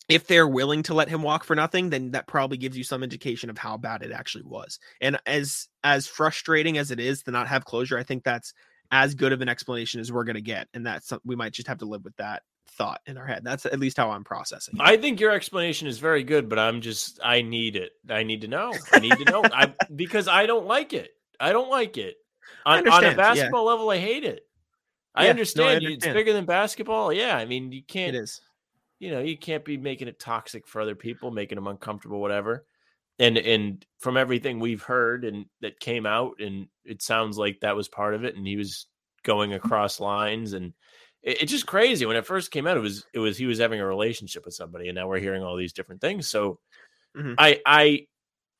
if 0.08 0.26
they're 0.26 0.48
willing 0.48 0.82
to 0.82 0.92
let 0.92 1.08
him 1.08 1.22
walk 1.22 1.44
for 1.44 1.54
nothing 1.54 1.88
then 1.88 2.10
that 2.10 2.26
probably 2.26 2.56
gives 2.56 2.76
you 2.76 2.82
some 2.82 3.04
indication 3.04 3.48
of 3.48 3.56
how 3.56 3.76
bad 3.76 4.02
it 4.02 4.10
actually 4.10 4.42
was. 4.42 4.80
And 5.00 5.18
as 5.24 5.68
as 5.84 6.08
frustrating 6.08 6.78
as 6.78 6.90
it 6.90 6.98
is 6.98 7.22
to 7.22 7.30
not 7.30 7.46
have 7.46 7.64
closure 7.64 7.96
i 7.96 8.02
think 8.02 8.24
that's 8.24 8.52
as 8.90 9.14
good 9.14 9.32
of 9.32 9.40
an 9.40 9.48
explanation 9.48 10.00
as 10.00 10.10
we're 10.12 10.24
going 10.24 10.34
to 10.34 10.40
get 10.40 10.68
and 10.74 10.84
that's 10.84 11.12
we 11.24 11.36
might 11.36 11.52
just 11.52 11.68
have 11.68 11.78
to 11.78 11.84
live 11.84 12.04
with 12.04 12.16
that 12.16 12.42
thought 12.68 13.00
in 13.06 13.18
our 13.18 13.26
head 13.26 13.42
that's 13.44 13.66
at 13.66 13.78
least 13.78 13.96
how 13.96 14.10
i'm 14.10 14.24
processing 14.24 14.76
it. 14.76 14.80
I 14.82 14.96
think 14.96 15.20
your 15.20 15.32
explanation 15.32 15.86
is 15.88 15.98
very 15.98 16.22
good, 16.22 16.48
but 16.48 16.58
I'm 16.58 16.80
just 16.80 17.18
I 17.22 17.42
need 17.42 17.76
it. 17.76 17.92
I 18.08 18.22
need 18.22 18.40
to 18.42 18.48
know. 18.48 18.72
I 18.92 19.00
need 19.00 19.16
to 19.18 19.24
know. 19.24 19.42
I 19.44 19.74
because 19.96 20.28
I 20.28 20.46
don't 20.46 20.66
like 20.66 20.92
it. 20.92 21.10
I 21.38 21.52
don't 21.52 21.68
like 21.70 21.96
it. 21.98 22.16
I 22.64 22.78
On, 22.78 22.78
on 22.78 22.86
a 22.86 22.94
understand, 22.94 23.16
yeah. 23.16 23.16
basketball 23.16 23.64
level, 23.64 23.90
I 23.90 23.98
hate 23.98 24.24
it. 24.24 24.46
I 25.14 25.22
Yeah, 25.22 25.26
no, 25.26 25.28
I 25.28 25.30
understand, 25.30 25.82
you- 25.82 25.90
it's 25.90 26.06
bigger 26.06 26.32
than 26.32 26.44
basketball. 26.44 27.12
Yeah, 27.12 27.36
I 27.36 27.44
mean 27.44 27.72
you 27.72 27.82
can't 27.82 28.14
is 28.16 28.40
you 29.00 29.10
know, 29.10 29.20
you 29.20 29.36
can't 29.36 29.64
be 29.64 29.76
making 29.76 30.08
it 30.08 30.20
toxic 30.20 30.68
for 30.68 30.80
other 30.80 30.94
people, 30.94 31.30
making 31.30 31.56
them 31.56 31.66
uncomfortable, 31.66 32.20
whatever. 32.20 32.66
And 33.20 33.36
and 33.38 33.86
from 34.00 34.16
everything 34.16 34.58
we've 34.58 34.82
heard 34.82 35.24
and 35.24 35.44
that 35.60 35.78
came 35.78 36.06
out, 36.06 36.40
and 36.40 36.66
it 36.84 37.02
sounds 37.02 37.38
like 37.38 37.60
that 37.60 37.76
was 37.76 37.86
part 37.88 38.14
of 38.14 38.24
it, 38.24 38.34
and 38.34 38.46
he 38.46 38.56
was 38.56 38.86
going 39.22 39.52
across 39.52 40.00
lines, 40.00 40.54
and 40.54 40.72
it, 41.22 41.42
it's 41.42 41.52
just 41.52 41.66
crazy. 41.66 42.06
When 42.06 42.16
it 42.16 42.26
first 42.26 42.50
came 42.50 42.66
out, 42.66 42.76
it 42.78 42.80
was 42.80 43.04
it 43.12 43.18
was 43.18 43.36
he 43.36 43.46
was 43.46 43.58
having 43.58 43.78
a 43.80 43.86
relationship 43.86 44.44
with 44.46 44.54
somebody, 44.54 44.88
and 44.88 44.96
now 44.96 45.06
we're 45.06 45.18
hearing 45.20 45.42
all 45.42 45.56
these 45.56 45.74
different 45.74 46.00
things. 46.00 46.26
So 46.28 46.58
Mhm. 47.16 47.34
I 47.38 47.60
I 47.66 48.06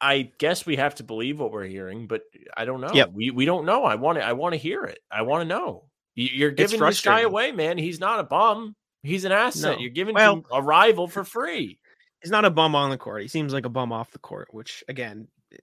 I 0.01 0.31
guess 0.38 0.66
we 0.66 0.77
have 0.77 0.94
to 0.96 1.05
believe 1.05 1.40
what 1.40 1.53
we're 1.53 1.64
hearing, 1.66 2.07
but 2.07 2.23
I 2.57 2.64
don't 2.66 2.81
know. 2.83 2.90
Yep. 2.92 3.11
We 3.14 3.31
we 3.31 3.46
don't 3.46 3.64
know. 3.64 3.85
I 3.85 3.94
want 3.94 4.18
to 4.18 4.25
I 4.25 4.35
want 4.35 4.53
to 4.53 4.59
hear 4.59 4.85
it. 4.85 4.99
I 5.11 5.23
want 5.23 5.40
to 5.42 5.49
know. 5.49 5.88
You- 6.14 6.29
You're 6.33 6.51
giving 6.51 6.81
this 6.81 7.01
guy 7.01 7.20
away, 7.23 7.53
man. 7.53 7.79
He's 7.79 7.99
not 8.01 8.20
a 8.20 8.25
bum. 8.25 8.77
He's 9.03 9.25
an 9.25 9.33
asset. 9.33 9.77
No. 9.77 9.81
You're 9.81 9.90
giving 9.90 10.14
Well- 10.14 10.42
to 10.42 10.49
a 10.55 10.61
rival 10.62 11.09
for 11.09 11.25
free. 11.25 11.80
He's 12.22 12.30
not 12.30 12.44
a 12.44 12.50
bum 12.50 12.74
on 12.74 12.90
the 12.90 12.98
court 12.98 13.22
he 13.22 13.28
seems 13.28 13.52
like 13.52 13.64
a 13.66 13.70
bum 13.70 13.92
off 13.92 14.11
the 14.11 14.18
court 14.18 14.48
which 14.52 14.85
again 14.88 15.26
eh, 15.52 15.56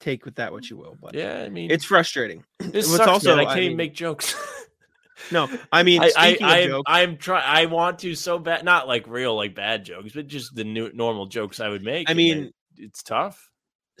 take 0.00 0.24
with 0.24 0.34
that 0.36 0.52
what 0.52 0.68
you 0.68 0.76
will 0.76 0.96
but 1.00 1.14
Yeah, 1.14 1.42
I 1.42 1.48
mean, 1.48 1.70
it's 1.70 1.84
frustrating 1.84 2.44
this 2.58 2.86
what's 2.88 2.96
sucks, 2.98 3.08
also- 3.08 3.36
man. 3.36 3.38
I 3.40 3.42
I 3.42 3.54
can't 3.54 3.58
even 3.60 3.70
mean- 3.70 3.76
make 3.78 3.94
jokes. 3.94 4.34
no 5.30 5.48
i 5.70 5.82
mean 5.84 6.02
I, 6.02 6.10
I, 6.16 6.38
I, 6.42 6.66
jokes, 6.66 6.84
I'm 6.86 7.16
trying. 7.16 7.44
I 7.46 7.66
want 7.66 8.00
to 8.00 8.14
so 8.16 8.38
bad, 8.40 8.64
not 8.64 8.88
like 8.88 9.06
real 9.06 9.36
like 9.36 9.54
bad 9.54 9.84
jokes, 9.84 10.12
but 10.14 10.26
just 10.26 10.54
the 10.54 10.64
new 10.64 10.90
normal 10.94 11.26
jokes 11.26 11.60
I 11.60 11.68
would 11.68 11.82
make. 11.84 12.10
I 12.10 12.14
mean, 12.14 12.52
it's 12.76 13.02
tough. 13.04 13.48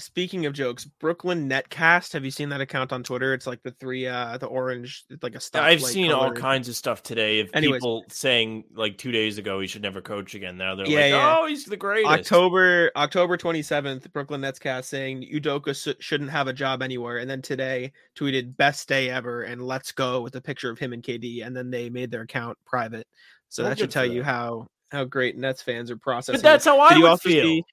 Speaking 0.02 0.46
of 0.46 0.52
jokes 0.52 0.84
brooklyn 0.84 1.48
netcast 1.48 2.12
have 2.12 2.24
you 2.24 2.30
seen 2.30 2.48
that 2.48 2.60
account 2.60 2.92
on 2.92 3.02
twitter 3.02 3.32
it's 3.32 3.46
like 3.46 3.62
the 3.62 3.70
three 3.70 4.06
uh 4.06 4.36
the 4.38 4.46
orange 4.46 5.04
it's 5.10 5.22
like 5.22 5.34
a 5.34 5.40
stuff 5.40 5.62
I've 5.62 5.80
seen 5.82 6.10
all 6.10 6.32
kinds 6.32 6.68
of 6.68 6.74
stuff 6.76 7.02
today 7.02 7.40
of 7.40 7.48
Anyways. 7.54 7.78
people 7.80 8.04
saying 8.08 8.64
like 8.74 8.98
two 8.98 9.12
days 9.12 9.38
ago 9.38 9.60
he 9.60 9.66
should 9.66 9.82
never 9.82 10.00
coach 10.02 10.34
again. 10.34 10.56
Now 10.56 10.74
they're 10.74 10.86
Yeah, 10.86 10.98
like, 11.00 11.10
yeah. 11.10 11.36
oh, 11.40 11.46
he's 11.46 11.64
the 11.64 11.76
greatest. 11.76 12.10
October 12.12 12.90
October 12.96 13.36
27th, 13.36 14.12
Brooklyn 14.12 14.40
Nets 14.40 14.58
cast 14.58 14.88
saying 14.90 15.28
Udoka 15.32 15.74
sh- 15.74 15.94
shouldn't 16.04 16.30
have 16.30 16.48
a 16.48 16.52
job 16.52 16.82
anywhere, 16.82 17.18
and 17.18 17.30
then 17.30 17.40
today 17.42 17.92
tweeted 18.16 18.56
best 18.56 18.88
day 18.88 19.08
ever 19.10 19.42
and 19.42 19.62
let's 19.62 19.92
go 19.92 20.20
with 20.20 20.34
a 20.36 20.40
picture 20.40 20.70
of 20.70 20.78
him 20.78 20.92
and 20.92 21.02
KD, 21.02 21.46
and 21.46 21.56
then 21.56 21.70
they 21.70 21.88
made 21.90 22.10
their 22.10 22.22
account 22.22 22.58
private. 22.64 23.06
So 23.48 23.62
Well, 23.62 23.70
that 23.70 23.78
should 23.78 23.90
tell 23.90 24.06
you 24.06 24.22
how 24.22 24.66
how 24.90 25.04
great 25.04 25.36
Nets 25.38 25.62
fans 25.62 25.90
are 25.90 25.96
processing. 25.96 26.38
But 26.38 26.42
that's 26.42 26.66
it. 26.66 26.70
how 26.70 26.80
I 26.80 26.98
would 26.98 27.20
feel. 27.20 27.44
see- 27.44 27.64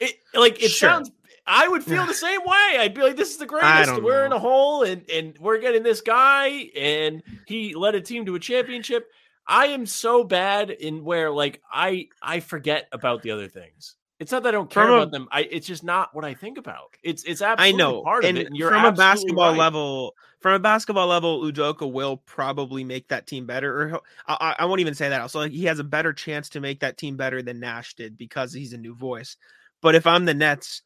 It, 0.00 0.14
like 0.34 0.62
it 0.62 0.70
Sure. 0.70 0.88
sounds. 0.90 1.10
I 1.46 1.66
would 1.68 1.82
feel 1.82 2.06
the 2.06 2.14
same 2.14 2.40
way. 2.40 2.78
I'd 2.78 2.94
be 2.94 3.02
like, 3.02 3.16
"This 3.16 3.30
is 3.30 3.38
the 3.38 3.46
greatest. 3.46 4.00
We're 4.02 4.24
in 4.24 4.32
a 4.32 4.38
hole, 4.38 4.82
and 4.84 5.08
and 5.10 5.36
we're 5.38 5.58
getting 5.58 5.82
this 5.82 6.00
guy, 6.00 6.70
and 6.76 7.22
he 7.46 7.74
led 7.74 7.94
a 7.94 8.00
team 8.00 8.26
to 8.26 8.34
a 8.34 8.40
championship." 8.40 9.08
I 9.46 9.66
am 9.66 9.86
so 9.86 10.22
bad 10.22 10.70
in 10.70 11.04
where 11.04 11.30
like 11.32 11.60
I 11.72 12.08
I 12.22 12.40
forget 12.40 12.86
about 12.92 13.22
the 13.22 13.32
other 13.32 13.48
things. 13.48 13.96
It's 14.20 14.30
not 14.30 14.44
that 14.44 14.50
I 14.50 14.52
don't 14.52 14.70
care 14.70 14.84
From 14.84 14.92
a- 14.92 14.96
about 14.98 15.10
them. 15.10 15.26
I 15.32 15.40
it's 15.40 15.66
just 15.66 15.82
not 15.82 16.14
what 16.14 16.24
I 16.24 16.34
think 16.34 16.58
about. 16.58 16.94
It's 17.02 17.24
it's 17.24 17.42
I 17.42 17.52
absolutely 17.52 17.76
know, 17.78 18.02
part 18.02 18.24
and 18.24 18.38
of 18.38 18.42
it. 18.42 18.46
And 18.46 18.56
you're 18.56 18.70
from 18.70 18.84
a 18.84 18.92
basketball 18.92 19.50
right. 19.50 19.58
level, 19.58 20.14
from 20.40 20.52
a 20.54 20.60
basketball 20.60 21.08
level, 21.08 21.42
Udoka 21.42 21.90
will 21.90 22.18
probably 22.18 22.84
make 22.84 23.08
that 23.08 23.26
team 23.26 23.46
better. 23.46 23.82
Or 23.94 24.00
I, 24.28 24.36
I- 24.40 24.56
I 24.60 24.64
won't 24.66 24.80
even 24.80 24.94
say 24.94 25.08
that. 25.08 25.20
Also, 25.20 25.40
like, 25.40 25.50
he 25.50 25.64
has 25.64 25.80
a 25.80 25.84
better 25.84 26.12
chance 26.12 26.50
to 26.50 26.60
make 26.60 26.78
that 26.80 26.96
team 26.98 27.16
better 27.16 27.42
than 27.42 27.58
Nash 27.58 27.94
did 27.94 28.16
because 28.16 28.52
he's 28.52 28.72
a 28.72 28.78
new 28.78 28.94
voice. 28.94 29.36
But 29.80 29.96
if 29.96 30.06
I'm 30.06 30.24
the 30.24 30.34
Nets, 30.34 30.82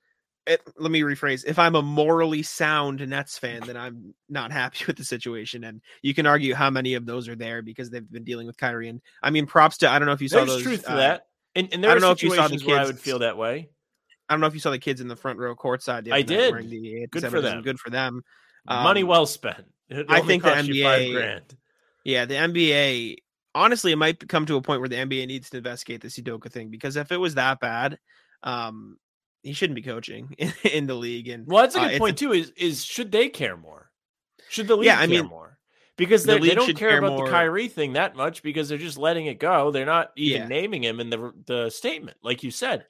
it, 0.47 0.63
let 0.79 0.91
me 0.91 1.01
rephrase. 1.01 1.45
If 1.47 1.59
I'm 1.59 1.75
a 1.75 1.83
morally 1.83 2.43
sound 2.43 3.07
Nets 3.07 3.39
fan, 3.39 3.63
then 3.67 3.77
I'm 3.77 4.15
not 4.29 4.53
happy 4.53 4.85
with 4.87 4.97
the 4.97 5.05
situation. 5.05 5.65
And 5.65 5.81
you 6.03 6.15
can 6.15 6.27
argue 6.27 6.55
how 6.55 6.71
many 6.71 6.95
of 6.95 7.07
those 7.07 7.29
are 7.29 7.37
there 7.37 7.63
because 7.63 7.91
they've 7.91 8.11
been 8.11 8.25
dealing 8.25 8.47
with 8.47 8.57
Kyrie. 8.57 8.89
And 8.89 9.01
I 9.23 9.31
mean, 9.31 9.47
props 9.47 9.79
to 9.79 9.91
I 9.91 9.99
don't 9.99 10.07
know 10.07 10.13
if 10.13 10.23
you 10.23 10.29
saw 10.29 10.39
There's 10.39 10.51
those. 10.51 10.63
truth 10.63 10.85
to 10.85 10.93
uh, 10.93 10.97
that. 10.97 11.27
And, 11.55 11.69
and 11.73 11.83
there 11.83 11.91
I 11.91 11.95
don't 11.95 12.03
know 12.03 12.11
if 12.11 12.23
you 12.23 12.35
saw 12.35 12.49
the 12.49 12.55
kids, 12.55 12.65
where 12.65 12.79
I 12.79 12.85
would 12.85 12.99
feel 12.99 13.21
that 13.21 13.37
way. 13.37 13.71
I 14.29 14.35
don't 14.35 14.41
know 14.41 14.47
if 14.47 14.55
you 14.55 14.61
saw 14.61 14.71
the 14.71 14.79
kids 14.79 15.01
in 15.01 15.09
the 15.09 15.17
front 15.17 15.39
row 15.39 15.55
courtside. 15.55 16.05
the 16.05 16.13
I 16.13 16.23
did. 16.23 16.53
wearing 16.53 16.69
the 16.69 17.07
Good 17.11 17.25
for 17.31 17.41
them. 17.41 17.63
Good 17.63 17.79
for 17.79 17.91
them. 17.91 18.23
Money 18.69 19.03
Um, 19.03 19.09
well 19.09 19.27
spent. 19.27 19.65
I 20.09 20.21
think 20.21 20.43
the 20.43 20.51
cost 20.51 20.69
you 20.69 20.83
five 20.83 21.03
NBA 21.03 21.13
grand. 21.13 21.57
Yeah, 22.05 22.25
the 22.25 22.35
NBA. 22.35 23.17
Honestly, 23.55 23.93
it 23.93 23.97
might 23.97 24.29
come 24.29 24.45
to 24.47 24.57
a 24.57 24.63
point 24.63 24.81
where 24.81 24.89
the 24.89 24.97
NBA 24.97 25.27
needs 25.27 25.49
to 25.51 25.57
investigate 25.57 26.03
the 26.03 26.09
Udoka 26.09 26.51
thing 26.51 26.69
because 26.69 26.97
if 26.97 27.11
it 27.11 27.17
was 27.17 27.37
that 27.37 27.59
bad, 27.59 27.99
um, 28.43 28.99
he 29.47 29.53
shouldn't 29.55 29.75
be 29.77 29.83
coaching 29.83 30.35
in, 30.39 30.53
in 30.73 30.87
the 30.87 30.95
league. 30.95 31.29
And 31.29 31.47
Well, 31.47 31.63
that's 31.63 31.77
a 31.77 31.81
uh, 31.81 31.83
good 31.85 31.91
it's 31.93 31.99
point 31.99 32.19
too. 32.19 32.33
Is 32.33 32.53
is 32.57 32.85
should 32.85 33.13
they 33.13 33.29
care 33.29 33.57
more? 33.57 33.91
Should 34.49 34.69
the 34.69 34.77
league 34.77 34.87
Yeah, 34.87 34.97
I 34.99 35.07
care 35.07 35.23
mean, 35.23 35.27
more? 35.27 35.59
Because 35.97 36.25
the 36.25 36.39
they, 36.39 36.55
don't 36.55 36.67
care 36.77 36.91
care 36.91 36.99
about 36.99 37.13
more- 37.13 37.25
the 37.25 37.31
Kyrie 37.33 37.69
thing 37.69 37.95
that 37.95 38.17
much 38.17 38.43
because 38.43 38.69
they're 38.69 38.77
just 38.77 38.99
letting 38.99 39.27
it 39.27 39.39
go. 39.39 39.71
They're 39.71 39.87
not 39.87 40.13
even 40.17 40.43
Yeah. 40.43 40.49
naming 40.49 40.85
him 40.85 41.01
in 41.01 41.09
the 41.11 41.33
the 41.47 41.71
statement, 41.71 42.19
like 42.23 42.43
you 42.43 42.51
said. 42.51 42.85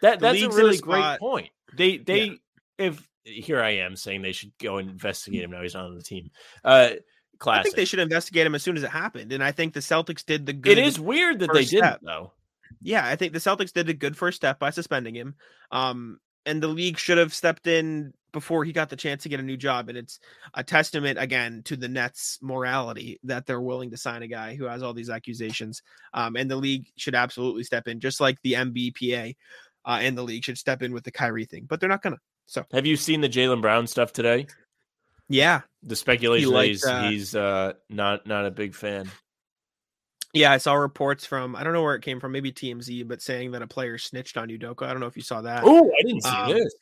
That 0.00 0.18
The 0.18 0.26
that's 0.26 0.40
a 0.42 0.44
in 0.46 0.50
a 0.50 0.54
really 0.54 0.78
great 0.78 1.18
point. 1.20 1.50
They 1.76 1.98
they 1.98 2.38
if 2.78 3.08
here 3.24 3.62
I 3.62 3.70
am 3.76 3.94
saying 3.94 4.22
they 4.22 4.32
should 4.32 4.50
go 4.58 4.78
and 4.78 4.90
investigate 4.90 5.44
him 5.44 5.52
now. 5.52 5.62
He's 5.62 5.74
not 5.74 5.84
on 5.86 5.94
the 5.94 6.02
team. 6.02 6.30
Uh, 6.64 6.90
classic. 7.38 7.60
I 7.60 7.62
think 7.62 7.76
they 7.76 7.84
should 7.84 8.00
investigate 8.00 8.44
him 8.44 8.56
as 8.56 8.64
soon 8.64 8.76
as 8.76 8.82
it 8.82 8.90
happened. 8.90 9.32
And 9.32 9.44
I 9.44 9.52
think 9.52 9.74
the 9.74 9.80
Celtics 9.80 10.24
did 10.26 10.44
the 10.44 10.52
good. 10.52 10.76
It 10.78 10.84
is 10.84 10.98
weird 10.98 11.38
that 11.38 11.50
they 11.52 11.64
didn't 11.64 11.86
step. 11.86 12.00
though. 12.02 12.32
Yeah, 12.82 13.06
I 13.06 13.16
think 13.16 13.32
the 13.32 13.38
Celtics 13.38 13.72
did 13.72 13.88
a 13.88 13.94
good 13.94 14.16
first 14.16 14.36
step 14.36 14.58
by 14.58 14.70
suspending 14.70 15.14
him. 15.14 15.34
Um, 15.70 16.18
and 16.44 16.62
the 16.62 16.68
league 16.68 16.98
should 16.98 17.18
have 17.18 17.32
stepped 17.32 17.66
in 17.66 18.12
before 18.32 18.64
he 18.64 18.72
got 18.72 18.88
the 18.88 18.96
chance 18.96 19.22
to 19.22 19.28
get 19.28 19.40
a 19.40 19.44
new 19.44 19.56
job. 19.56 19.88
And 19.88 19.96
it's 19.96 20.18
a 20.54 20.64
testament 20.64 21.18
again 21.18 21.62
to 21.66 21.76
the 21.76 21.88
Nets' 21.88 22.38
morality 22.42 23.20
that 23.24 23.46
they're 23.46 23.60
willing 23.60 23.90
to 23.90 23.96
sign 23.96 24.22
a 24.22 24.26
guy 24.26 24.56
who 24.56 24.64
has 24.64 24.82
all 24.82 24.94
these 24.94 25.10
accusations. 25.10 25.82
Um, 26.14 26.36
and 26.36 26.50
the 26.50 26.56
league 26.56 26.86
should 26.96 27.14
absolutely 27.14 27.64
step 27.64 27.86
in, 27.86 28.00
just 28.00 28.20
like 28.20 28.38
the 28.42 28.54
NBPA 28.54 29.36
uh, 29.84 29.98
and 30.00 30.16
the 30.16 30.22
league 30.22 30.44
should 30.44 30.58
step 30.58 30.82
in 30.82 30.92
with 30.92 31.04
the 31.04 31.12
Kyrie 31.12 31.44
thing. 31.44 31.66
But 31.68 31.80
they're 31.80 31.88
not 31.88 32.02
gonna. 32.02 32.18
So 32.46 32.64
Have 32.72 32.86
you 32.86 32.96
seen 32.96 33.20
the 33.20 33.28
Jaylen 33.28 33.60
Brown 33.60 33.86
stuff 33.86 34.12
today? 34.12 34.46
yeah, 35.28 35.60
The 35.82 35.96
speculation 35.96 36.50
that 36.50 36.54
liked, 36.54 36.68
he's 36.68 36.84
uh, 36.84 37.08
he's 37.08 37.34
uh, 37.34 37.72
not 37.88 38.26
not 38.26 38.46
a 38.46 38.50
big 38.50 38.74
fan. 38.74 39.10
Yeah, 40.32 40.50
I 40.52 40.58
saw 40.58 40.74
reports 40.74 41.26
from 41.26 41.54
I 41.54 41.62
don't 41.62 41.72
know 41.74 41.82
where 41.82 41.94
it 41.94 42.02
came 42.02 42.18
from, 42.20 42.32
maybe 42.32 42.50
TMZ, 42.52 43.06
but 43.06 43.20
saying 43.20 43.50
that 43.52 43.60
a 43.62 43.66
player 43.66 43.98
snitched 43.98 44.36
on 44.38 44.48
Udoka. 44.48 44.84
I 44.86 44.90
don't 44.92 45.00
know 45.00 45.06
if 45.06 45.16
you 45.16 45.22
saw 45.22 45.42
that. 45.42 45.62
Oh, 45.64 45.90
I 45.98 46.02
didn't 46.06 46.22
see 46.22 46.28
Um, 46.30 46.52
this. 46.52 46.74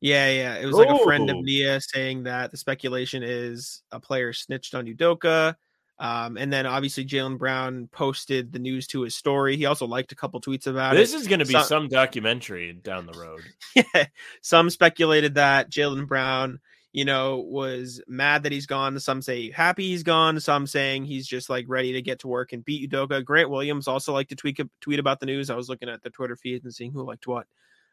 Yeah, 0.00 0.28
yeah. 0.30 0.54
It 0.56 0.66
was 0.66 0.74
like 0.76 0.88
a 0.88 0.98
friend 1.04 1.28
of. 1.30 1.36
Nia 1.36 1.80
saying 1.80 2.24
that 2.24 2.50
the 2.50 2.56
speculation 2.56 3.22
is 3.22 3.82
a 3.92 4.00
player 4.00 4.32
snitched 4.32 4.74
on 4.74 4.86
Udoka. 4.86 5.54
Um, 5.98 6.38
and 6.38 6.50
then 6.50 6.64
obviously 6.64 7.04
Jaylen 7.04 7.36
Brown 7.36 7.86
posted 7.92 8.50
the 8.54 8.58
news 8.58 8.86
to 8.86 9.02
his 9.02 9.14
story. 9.14 9.58
He 9.58 9.66
also 9.66 9.86
liked 9.86 10.10
a 10.12 10.16
couple 10.16 10.40
tweets 10.40 10.66
about 10.66 10.94
it. 10.94 10.96
This 10.96 11.12
is 11.12 11.28
going 11.28 11.40
to 11.40 11.44
be 11.44 11.52
So- 11.52 11.60
some 11.62 11.88
documentary 11.88 12.72
down 12.72 13.06
the 13.06 13.12
road. 13.18 13.42
Yeah, 13.94 14.06
some 14.40 14.70
speculated 14.70 15.34
that 15.34 15.70
Jaylen 15.70 16.06
Brown, 16.08 16.58
you 16.92 17.04
know, 17.04 17.38
was 17.38 18.00
mad 18.08 18.42
that 18.42 18.52
he's 18.52 18.66
gone. 18.66 18.98
Some 18.98 19.22
say 19.22 19.50
happy 19.50 19.88
he's 19.88 20.02
gone. 20.02 20.40
Some 20.40 20.66
saying 20.66 21.04
he's 21.04 21.26
just 21.26 21.48
like 21.48 21.66
ready 21.68 21.92
to 21.92 22.02
get 22.02 22.20
to 22.20 22.28
work 22.28 22.52
and 22.52 22.64
beat 22.64 22.90
Udoka. 22.90 23.24
Grant 23.24 23.50
Williams 23.50 23.86
also 23.86 24.12
liked 24.12 24.30
to 24.30 24.36
tweet 24.36 24.60
tweet 24.80 24.98
about 24.98 25.20
the 25.20 25.26
news. 25.26 25.50
I 25.50 25.56
was 25.56 25.68
looking 25.68 25.88
at 25.88 26.02
the 26.02 26.10
Twitter 26.10 26.36
feed 26.36 26.64
and 26.64 26.74
seeing 26.74 26.92
who 26.92 27.02
liked 27.02 27.26
what. 27.26 27.46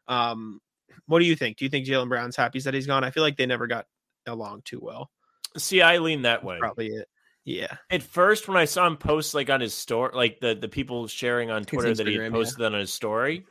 Um, 0.07 0.61
what 1.05 1.19
do 1.19 1.25
you 1.25 1.35
think? 1.35 1.57
Do 1.57 1.65
you 1.65 1.69
think 1.69 1.85
Jaylen 1.85 2.09
Brown's 2.09 2.35
happy 2.35 2.59
that 2.59 2.73
he's 2.73 2.87
gone? 2.87 3.03
I 3.03 3.11
feel 3.11 3.23
like 3.23 3.37
they 3.37 3.45
never 3.45 3.67
got 3.67 3.85
along 4.25 4.63
too 4.63 4.79
well. 4.81 5.11
See, 5.57 5.81
I 5.81 5.99
lean 5.99 6.23
that 6.23 6.43
way. 6.43 6.57
Probably 6.59 6.87
it. 6.87 7.07
Yeah. 7.45 7.77
At 7.89 8.03
first, 8.03 8.47
when 8.47 8.57
I 8.57 8.65
saw 8.65 8.85
him 8.87 8.97
post 8.97 9.33
like 9.33 9.49
on 9.49 9.61
his 9.61 9.73
story, 9.73 10.11
like 10.13 10.39
the 10.39 10.55
the 10.55 10.67
people 10.67 11.07
sharing 11.07 11.51
on 11.51 11.63
Twitter 11.63 11.93
that 11.93 12.07
he 12.07 12.15
had 12.15 12.23
yeah. 12.23 12.29
posted 12.29 12.65
on 12.65 12.73
his 12.73 12.91
story, 12.91 13.45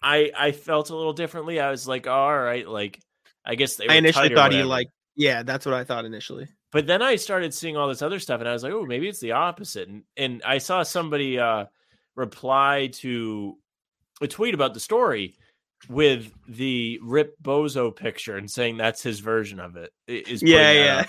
I 0.00 0.30
I 0.36 0.52
felt 0.52 0.90
a 0.90 0.96
little 0.96 1.12
differently. 1.12 1.60
I 1.60 1.70
was 1.70 1.88
like, 1.88 2.06
all 2.06 2.36
right, 2.36 2.66
like 2.66 3.00
I 3.46 3.54
guess 3.54 3.76
they. 3.76 3.86
I 3.88 3.94
initially 3.94 4.34
thought 4.34 4.52
he 4.52 4.62
like. 4.62 4.88
Yeah, 5.16 5.42
that's 5.44 5.64
what 5.64 5.74
I 5.74 5.84
thought 5.84 6.04
initially. 6.04 6.48
But 6.72 6.86
then 6.88 7.00
I 7.02 7.14
started 7.16 7.54
seeing 7.54 7.76
all 7.76 7.86
this 7.88 8.02
other 8.02 8.18
stuff, 8.18 8.40
and 8.40 8.48
I 8.48 8.52
was 8.52 8.64
like, 8.64 8.72
oh, 8.72 8.84
maybe 8.84 9.08
it's 9.08 9.20
the 9.20 9.32
opposite. 9.32 9.88
And 9.88 10.02
and 10.16 10.42
I 10.44 10.58
saw 10.58 10.82
somebody 10.82 11.38
uh 11.38 11.66
reply 12.16 12.88
to 12.94 13.56
a 14.22 14.26
tweet 14.28 14.54
about 14.54 14.74
the 14.74 14.80
story 14.80 15.34
with 15.88 16.32
the 16.48 16.98
Rip 17.02 17.34
Bozo 17.42 17.94
picture 17.94 18.36
and 18.36 18.50
saying 18.50 18.76
that's 18.78 19.02
his 19.02 19.20
version 19.20 19.60
of 19.60 19.76
it. 19.76 19.90
Is 20.08 20.42
Yeah, 20.42 20.72
yeah. 20.72 21.04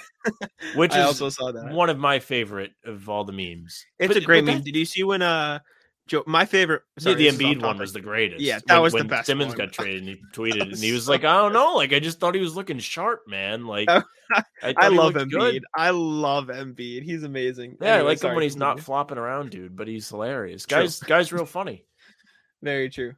which 0.76 0.92
I 0.94 1.00
is 1.02 1.06
also 1.06 1.30
saw 1.30 1.52
that. 1.52 1.72
one 1.72 1.90
of 1.90 1.98
my 1.98 2.20
favorite 2.20 2.72
of 2.84 3.08
all 3.08 3.24
the 3.24 3.32
memes. 3.32 3.86
It's 4.00 4.14
But- 4.14 4.18
a 4.22 4.26
great 4.26 4.44
meme. 4.44 4.62
Did 4.62 4.76
you 4.76 4.86
see 4.86 5.04
when 5.04 5.22
uh 5.22 5.60
Joe 6.08 6.24
my 6.28 6.46
favorite 6.46 6.84
Yeah, 7.00 7.16
the 7.16 7.28
Embiid 7.28 7.62
one 7.64 7.80
was 7.80 7.92
the 7.94 8.00
greatest. 8.02 8.42
Yeah, 8.42 8.60
that 8.68 8.76
When- 8.76 8.82
was 8.84 8.94
the 8.94 9.04
best 9.06 9.26
Simmons 9.26 9.50
one. 9.50 9.58
got 9.58 9.74
traded 9.74 10.02
and 10.04 10.10
he 10.10 10.16
tweeted, 10.34 10.62
and 10.62 10.78
he 10.78 10.92
was 10.92 11.06
so 11.06 11.12
like, 11.12 11.24
"I 11.24 11.38
don't 11.38 11.54
know, 11.54 11.74
like 11.76 11.94
I 11.94 12.00
just 12.00 12.20
thought 12.20 12.36
he 12.36 12.42
was 12.42 12.56
looking 12.56 12.78
sharp, 12.80 13.24
man. 13.28 13.66
Like 13.66 13.90
Oh, 13.90 14.04
I, 14.64 14.74
I 14.78 14.88
love 14.90 15.14
Embiid. 15.16 15.32
good. 15.32 15.66
I 15.76 15.90
love 15.92 16.48
Embiid. 16.48 17.04
He's 17.04 17.24
amazing. 17.24 17.78
Yeah, 17.82 17.88
I 17.88 17.96
Anyway, 17.98 18.10
like 18.12 18.24
him 18.24 18.34
when 18.36 18.44
he's 18.44 18.56
not 18.56 18.80
flopping 18.80 19.18
around, 19.18 19.50
dude. 19.52 19.76
But 19.76 19.88
he's 19.88 20.08
hilarious. 20.10 20.66
True. 20.66 20.80
Guys, 20.82 21.00
guys, 21.00 21.34
real 21.34 21.46
funny. 21.46 21.86
Very 22.62 22.90
true. 22.90 23.14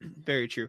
Very 0.00 0.46
true. 0.48 0.68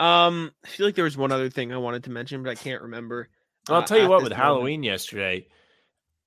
Um, 0.00 0.52
I 0.64 0.68
feel 0.68 0.86
like 0.86 0.94
there 0.94 1.04
was 1.04 1.16
one 1.16 1.32
other 1.32 1.50
thing 1.50 1.72
I 1.72 1.76
wanted 1.78 2.04
to 2.04 2.10
mention, 2.10 2.42
but 2.44 2.50
I 2.50 2.54
can't 2.54 2.82
remember. 2.82 3.28
I'll 3.68 3.76
uh, 3.82 3.84
tell 3.84 3.98
you 3.98 4.08
what, 4.08 4.22
with 4.22 4.30
moment. 4.30 4.40
Halloween 4.40 4.82
yesterday, 4.84 5.48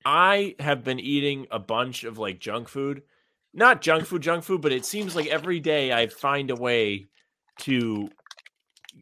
I 0.04 0.54
have 0.60 0.84
been 0.84 1.00
eating 1.00 1.46
a 1.50 1.58
bunch 1.58 2.04
of 2.04 2.18
like 2.18 2.38
junk 2.38 2.68
food. 2.68 3.02
Not 3.54 3.82
junk 3.82 4.06
food, 4.06 4.22
junk 4.22 4.44
food, 4.44 4.62
but 4.62 4.72
it 4.72 4.84
seems 4.84 5.14
like 5.14 5.26
every 5.26 5.60
day 5.60 5.92
I 5.92 6.06
find 6.06 6.50
a 6.50 6.56
way 6.56 7.06
to 7.60 8.08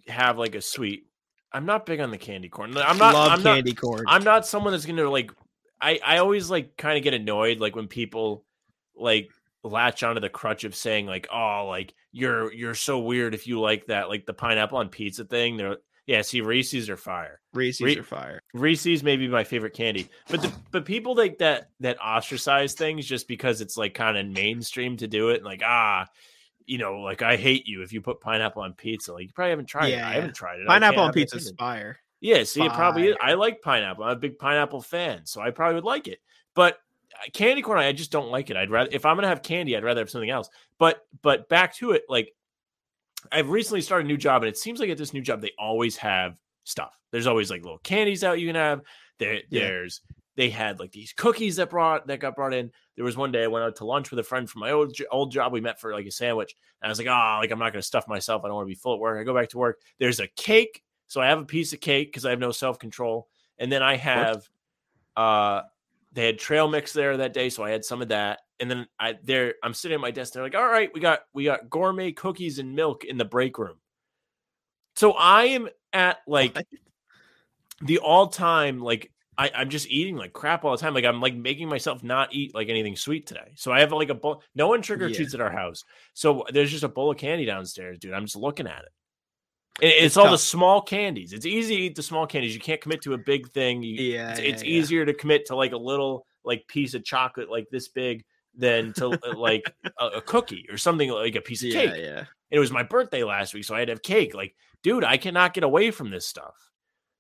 have 0.09 0.39
like 0.39 0.55
a 0.55 0.61
sweet. 0.61 1.07
I'm 1.53 1.67
not 1.67 1.87
big 1.87 2.01
on 2.01 2.11
the 2.11 2.19
candy 2.19 2.49
corn. 2.49 2.77
I'm 2.77 2.99
not. 2.99 3.15
love 3.15 3.33
I'm 3.33 3.43
not. 3.43 3.57
candy 3.57 3.75
corn. 3.75 4.05
I'm 4.07 4.25
not 4.25 4.47
someone 4.47 4.73
that's 4.73 4.87
gonna 4.87 5.09
like. 5.09 5.31
I 5.81 6.01
I 6.05 6.19
always 6.19 6.51
like 6.51 6.77
kind 6.77 6.97
of 6.97 7.05
get 7.05 7.15
annoyed 7.15 7.61
like 7.61 7.77
when 7.77 7.89
people 7.89 8.45
like 8.97 9.31
latch 9.63 10.03
onto 10.03 10.21
the 10.21 10.29
crutch 10.29 10.65
of 10.65 10.75
saying 10.75 11.07
like 11.07 11.29
oh 11.33 11.67
like 11.69 11.95
you're 12.13 12.53
you're 12.53 12.75
so 12.75 12.99
weird 12.99 13.35
if 13.35 13.47
you 13.47 13.61
like 13.61 13.87
that 13.87 14.09
like 14.09 14.27
the 14.27 14.35
pineapple 14.35 14.79
on 14.79 14.89
pizza 14.89 15.25
thing. 15.25 15.57
They're 15.57 15.77
yeah. 16.11 16.23
See 16.23 16.41
Reese's 16.41 16.91
are 16.91 16.97
fire. 16.97 17.41
Reese's 17.55 17.83
Re- 17.83 17.99
are 17.99 18.03
fire. 18.03 18.43
Reese's 18.53 19.05
may 19.05 19.17
be 19.17 19.29
my 19.29 19.45
favorite 19.45 19.75
candy, 19.75 20.09
but 20.29 20.43
the, 20.43 20.53
but 20.73 20.85
people 20.85 21.15
like 21.15 21.39
that 21.39 21.71
that 21.79 22.01
ostracize 22.01 22.75
things 22.75 23.07
just 23.07 23.29
because 23.29 23.61
it's 23.61 23.77
like 23.77 23.95
kind 23.95 24.19
of 24.19 24.27
mainstream 24.27 24.97
to 24.97 25.07
do 25.07 25.29
it, 25.29 25.37
and 25.37 25.45
like 25.45 25.63
ah, 25.65 26.07
you 26.67 26.79
know, 26.79 27.01
like 27.01 27.23
I 27.23 27.37
hate 27.37 27.69
you 27.69 27.83
if 27.83 27.93
you 27.93 28.01
put 28.01 28.21
pineapple 28.21 28.63
on 28.63 28.73
pizza. 28.73 29.13
Like 29.13 29.29
you 29.29 29.33
probably 29.33 29.51
haven't 29.51 29.67
tried 29.67 29.89
it. 29.89 29.99
Yeah, 29.99 30.09
I 30.09 30.15
haven't 30.15 30.35
tried 30.35 30.59
it. 30.59 30.67
Pineapple 30.67 31.05
on 31.05 31.13
pizza 31.13 31.37
is 31.37 31.53
fire. 31.57 31.99
Yeah, 32.21 32.43
see, 32.43 32.65
it 32.65 32.73
probably 32.73 33.09
is. 33.09 33.17
I 33.21 33.35
like 33.35 33.63
pineapple. 33.63 34.05
I'm 34.05 34.17
a 34.17 34.17
big 34.17 34.37
pineapple 34.37 34.83
fan, 34.83 35.27
so 35.27 35.41
I 35.41 35.51
probably 35.51 35.77
would 35.77 35.85
like 35.85 36.09
it. 36.09 36.19
But 36.55 36.79
uh, 37.15 37.31
candy 37.33 37.63
corn, 37.63 37.79
I 37.79 37.93
just 37.93 38.11
don't 38.11 38.31
like 38.31 38.51
it. 38.51 38.57
I'd 38.57 38.71
rather 38.71 38.91
if 38.93 39.07
I'm 39.07 39.17
gonna 39.17 39.29
have 39.29 39.43
candy, 39.43 39.77
I'd 39.77 39.85
rather 39.85 40.01
have 40.01 40.11
something 40.11 40.29
else. 40.29 40.51
But 40.77 41.07
but 41.23 41.49
back 41.49 41.77
to 41.77 41.93
it, 41.93 42.03
like 42.09 42.35
I've 43.33 43.51
recently 43.51 43.81
started 43.81 44.05
a 44.07 44.09
new 44.09 44.17
job, 44.17 44.43
and 44.43 44.49
it 44.49 44.57
seems 44.59 44.81
like 44.81 44.91
at 44.91 44.99
this 44.99 45.13
new 45.13 45.21
job 45.23 45.41
they 45.41 45.53
always 45.59 45.97
have 45.99 46.39
stuff. 46.65 46.99
There's 47.13 47.27
always 47.27 47.51
like 47.51 47.63
little 47.63 47.79
candies 47.79 48.25
out 48.25 48.41
you 48.41 48.47
can 48.47 48.57
have. 48.57 48.83
There, 49.19 49.35
Yeah. 49.51 49.61
there's 49.69 50.01
they 50.37 50.49
had 50.49 50.79
like 50.79 50.93
these 50.93 51.13
cookies 51.13 51.57
that 51.57 51.69
brought 51.71 52.07
that 52.07 52.21
got 52.21 52.35
brought 52.35 52.55
in. 52.55 52.71
There 52.97 53.05
was 53.05 53.17
one 53.17 53.33
day 53.33 53.45
I 53.45 53.49
went 53.49 53.65
out 53.65 53.77
to 53.77 53.85
lunch 53.85 54.11
with 54.11 54.21
a 54.21 54.23
friend 54.23 54.49
from 54.49 54.61
my 54.61 54.71
old 54.71 54.97
old 55.11 55.33
job. 55.33 55.53
We 55.53 55.61
met 55.61 55.81
for 55.81 55.93
like 55.93 56.07
a 56.07 56.11
sandwich, 56.11 56.55
and 56.81 56.89
I 56.89 56.91
was 56.91 56.99
like, 56.99 57.09
oh, 57.09 57.39
like 57.41 57.51
I'm 57.51 57.59
not 57.59 57.73
gonna 57.73 57.83
stuff 57.83 58.09
myself. 58.09 58.43
I 58.45 58.49
don't 58.49 58.57
want 58.57 58.67
to 58.67 58.71
be 58.71 58.75
full 58.75 58.95
at 58.95 59.01
work. 59.01 59.19
I 59.21 59.25
go 59.25 59.35
back 59.35 59.49
to 59.51 59.59
work. 59.59 59.81
There's 59.99 60.21
a 60.21 60.29
cake, 60.29 60.83
so 61.09 61.21
I 61.21 61.27
have 61.27 61.41
a 61.41 61.45
piece 61.45 61.73
of 61.73 61.81
cake 61.81 62.09
because 62.09 62.25
I 62.25 62.31
have 62.31 62.39
no 62.39 62.53
self 62.53 62.79
control, 62.79 63.29
and 63.59 63.71
then 63.71 63.83
I 63.83 63.97
have 63.97 64.49
uh 65.17 65.63
they 66.13 66.27
had 66.27 66.39
trail 66.39 66.69
mix 66.69 66.93
there 66.93 67.17
that 67.19 67.33
day, 67.35 67.51
so 67.51 67.63
I 67.63 67.71
had 67.71 67.85
some 67.85 68.01
of 68.03 68.09
that. 68.09 68.41
And 68.61 68.71
then 68.71 68.87
I 68.99 69.17
there 69.23 69.55
I'm 69.63 69.75
sitting 69.75 69.95
at 69.95 70.01
my 70.01 70.11
desk. 70.11 70.35
And 70.35 70.41
They're 70.41 70.47
like, 70.47 70.55
"All 70.55 70.71
right, 70.71 70.91
we 70.95 71.01
got 71.01 71.21
we 71.33 71.45
got 71.45 71.71
gourmet 71.71 72.13
cookies 72.13 72.59
and 72.59 72.75
milk 72.75 73.05
in 73.05 73.17
the 73.19 73.25
break 73.25 73.59
room." 73.59 73.79
So 74.97 75.13
I 75.13 75.45
am 75.45 75.69
at 75.93 76.19
like 76.27 76.55
What? 76.55 76.67
the 77.83 77.99
all 77.99 78.27
time 78.29 78.81
like 78.81 79.11
I, 79.39 79.51
I'm 79.55 79.71
just 79.71 79.89
eating 79.89 80.17
like 80.17 80.35
crap 80.35 80.65
all 80.65 80.73
the 80.73 80.77
time. 80.77 80.93
Like 80.93 81.07
I'm 81.07 81.21
like 81.23 81.35
making 81.35 81.69
myself 81.69 82.03
not 82.03 82.35
eat 82.35 82.55
like 82.55 82.69
anything 82.69 82.95
sweet 82.97 83.27
today. 83.27 83.53
So 83.55 83.73
I 83.73 83.81
have 83.81 83.91
like 83.93 84.11
a 84.11 84.15
bowl. 84.15 84.43
No 84.55 84.69
one 84.69 84.83
trick 84.83 85.01
or 85.01 85.07
Yeah. 85.07 85.17
treats 85.17 85.33
at 85.33 85.41
our 85.41 85.51
house. 85.51 85.85
So 86.13 86.45
there's 86.53 86.71
just 86.71 86.85
a 86.85 86.89
bowl 86.89 87.11
of 87.11 87.17
candy 87.17 87.47
downstairs, 87.47 87.99
dude. 87.99 88.13
I'm 88.13 88.25
just 88.27 88.37
looking 88.37 88.67
at 88.67 88.81
it. 88.83 88.89
It's, 89.81 90.07
It's 90.07 90.17
all 90.19 90.31
the 90.31 90.37
small 90.37 90.83
candies. 90.83 91.33
It's 91.33 91.47
easy 91.47 91.77
to 91.77 91.83
eat 91.85 91.95
the 91.95 92.03
small 92.03 92.27
candies. 92.27 92.53
You 92.53 92.61
can't 92.61 92.83
commit 92.83 93.01
to 93.03 93.15
a 93.15 93.19
big 93.19 93.49
thing. 93.53 93.83
You, 93.83 93.95
Yeah, 93.95 94.31
it's, 94.33 94.41
yeah, 94.41 94.47
it's 94.47 94.63
yeah. 94.63 94.69
easier 94.69 95.07
to 95.07 95.15
commit 95.15 95.47
to 95.47 95.57
like 95.57 95.73
a 95.73 95.79
little 95.79 96.27
like 96.45 96.67
piece 96.69 96.93
of 96.93 97.03
chocolate 97.03 97.49
like 97.51 97.67
this 97.71 97.89
big 97.89 98.25
than 98.55 98.93
to 98.95 99.19
uh, 99.27 99.37
like 99.37 99.73
a, 99.99 100.07
a 100.07 100.21
cookie 100.23 100.67
or 100.71 100.77
something 100.77 101.11
like 101.11 101.37
a 101.37 101.41
piece 101.41 101.63
of 101.63 101.71
Yeah, 101.71 101.95
cake. 101.95 102.03
yeah. 102.05 102.25
It 102.51 102.59
was 102.59 102.73
my 102.73 102.83
birthday 102.83 103.23
last 103.23 103.55
week, 103.55 103.65
so 103.65 103.75
I 103.75 103.79
had 103.81 103.87
to 103.87 103.93
have 103.93 104.03
cake. 104.03 104.35
Like, 104.35 104.57
dude, 104.83 105.05
I 105.05 105.17
cannot 105.17 105.55
get 105.55 105.63
away 105.65 105.91
from 105.91 106.11
this 106.11 106.27
stuff. 106.27 106.55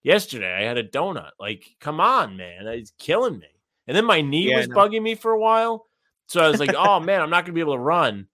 Yesterday, 0.02 0.52
I 0.52 0.62
had 0.62 0.78
a 0.78 0.82
donut. 0.84 1.30
Like, 1.38 1.66
come 1.80 2.00
on, 2.00 2.36
man, 2.36 2.66
it's 2.66 2.92
killing 2.98 3.38
me. 3.38 3.46
And 3.86 3.96
then 3.96 4.04
my 4.04 4.20
knee 4.22 4.48
Yeah, 4.48 4.56
was 4.56 4.66
no. 4.68 4.74
bugging 4.76 5.02
me 5.02 5.14
for 5.14 5.32
a 5.32 5.38
while, 5.38 5.86
so 6.26 6.40
I 6.42 6.48
was 6.48 6.58
like, 6.60 6.74
oh 6.74 7.00
man, 7.00 7.20
I'm 7.20 7.30
not 7.30 7.44
gonna 7.44 7.54
be 7.54 7.60
able 7.60 7.74
to 7.74 7.78
run, 7.80 8.28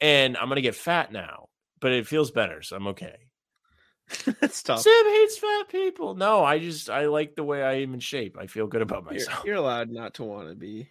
and 0.00 0.36
I'm 0.36 0.48
gonna 0.48 0.60
get 0.60 0.74
fat 0.74 1.12
now. 1.12 1.48
But 1.80 1.92
it 1.92 2.06
feels 2.06 2.30
better, 2.30 2.62
so 2.62 2.76
I'm 2.76 2.88
okay. 2.88 3.16
That's 4.40 4.62
tough. 4.62 4.80
Sam 4.80 5.06
hates 5.06 5.38
fat 5.38 5.68
people. 5.68 6.14
No, 6.14 6.44
I 6.44 6.58
just 6.58 6.90
I 6.90 7.06
like 7.06 7.36
the 7.36 7.44
way 7.44 7.62
I 7.62 7.74
am 7.74 7.94
in 7.94 8.00
shape. 8.00 8.36
I 8.38 8.46
feel 8.46 8.66
good 8.66 8.82
about 8.82 9.04
You're, 9.04 9.14
myself. 9.14 9.44
you're 9.44 9.54
allowed 9.56 9.90
not 9.90 10.14
to 10.14 10.24
want 10.24 10.48
to 10.48 10.54
be. 10.54 10.88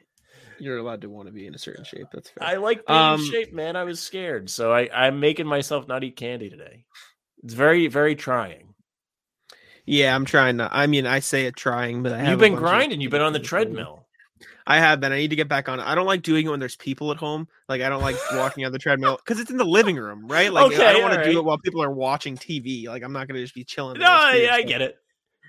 You're 0.59 0.77
allowed 0.77 1.01
to 1.01 1.09
want 1.09 1.27
to 1.27 1.33
be 1.33 1.45
in 1.47 1.55
a 1.55 1.57
certain 1.59 1.83
shape. 1.83 2.07
That's 2.11 2.29
fair. 2.29 2.47
I 2.47 2.55
like 2.55 2.85
being 2.85 2.99
Um, 2.99 3.19
in 3.19 3.25
shape, 3.31 3.53
man. 3.53 3.75
I 3.75 3.83
was 3.83 3.99
scared, 3.99 4.49
so 4.49 4.71
I 4.73 4.89
I'm 4.93 5.19
making 5.19 5.47
myself 5.47 5.87
not 5.87 6.03
eat 6.03 6.15
candy 6.15 6.49
today. 6.49 6.85
It's 7.43 7.53
very 7.53 7.87
very 7.87 8.15
trying. 8.15 8.73
yeah, 9.85 10.15
I'm 10.15 10.25
trying 10.25 10.57
to. 10.59 10.69
I 10.71 10.87
mean, 10.87 11.05
I 11.05 11.19
say 11.19 11.45
it 11.45 11.55
trying, 11.55 12.03
but 12.03 12.11
I 12.13 12.19
have 12.19 12.29
You've 12.31 12.39
been 12.39 12.53
of 12.53 12.59
grinding. 12.59 13.01
You've 13.01 13.11
been 13.11 13.21
on 13.21 13.33
the 13.33 13.39
things 13.39 13.49
going 13.49 13.61
on. 13.61 13.65
treadmill. 13.67 14.05
I 14.67 14.77
have 14.77 14.99
been. 14.99 15.11
I 15.11 15.17
need 15.17 15.31
to 15.31 15.35
get 15.35 15.47
back 15.47 15.67
on. 15.67 15.79
I 15.79 15.95
don't 15.95 16.05
like 16.05 16.21
doing 16.21 16.45
it 16.45 16.49
when 16.49 16.59
there's 16.59 16.75
people 16.75 17.09
at 17.11 17.17
home. 17.17 17.47
Like 17.67 17.81
I 17.81 17.89
don't 17.89 18.03
like 18.03 18.15
walking 18.33 18.65
on 18.65 18.71
the 18.71 18.77
treadmill 18.77 19.17
because 19.17 19.39
it's 19.39 19.49
in 19.49 19.57
the 19.57 19.65
living 19.65 19.95
room, 19.95 20.27
right? 20.27 20.53
Like 20.53 20.73
I 20.73 20.93
don't 20.93 21.01
want 21.01 21.15
to 21.15 21.31
do 21.31 21.39
it 21.39 21.43
while 21.43 21.57
people 21.57 21.81
are 21.81 21.89
watching 21.91 22.37
TV. 22.37 22.87
Like 22.87 23.01
I'm 23.03 23.11
not 23.13 23.27
gonna 23.27 23.41
just 23.41 23.55
be 23.55 23.63
chilling. 23.63 23.99
No, 23.99 24.05
I, 24.05 24.47
I 24.51 24.61
get 24.61 24.81
it. 24.81 24.95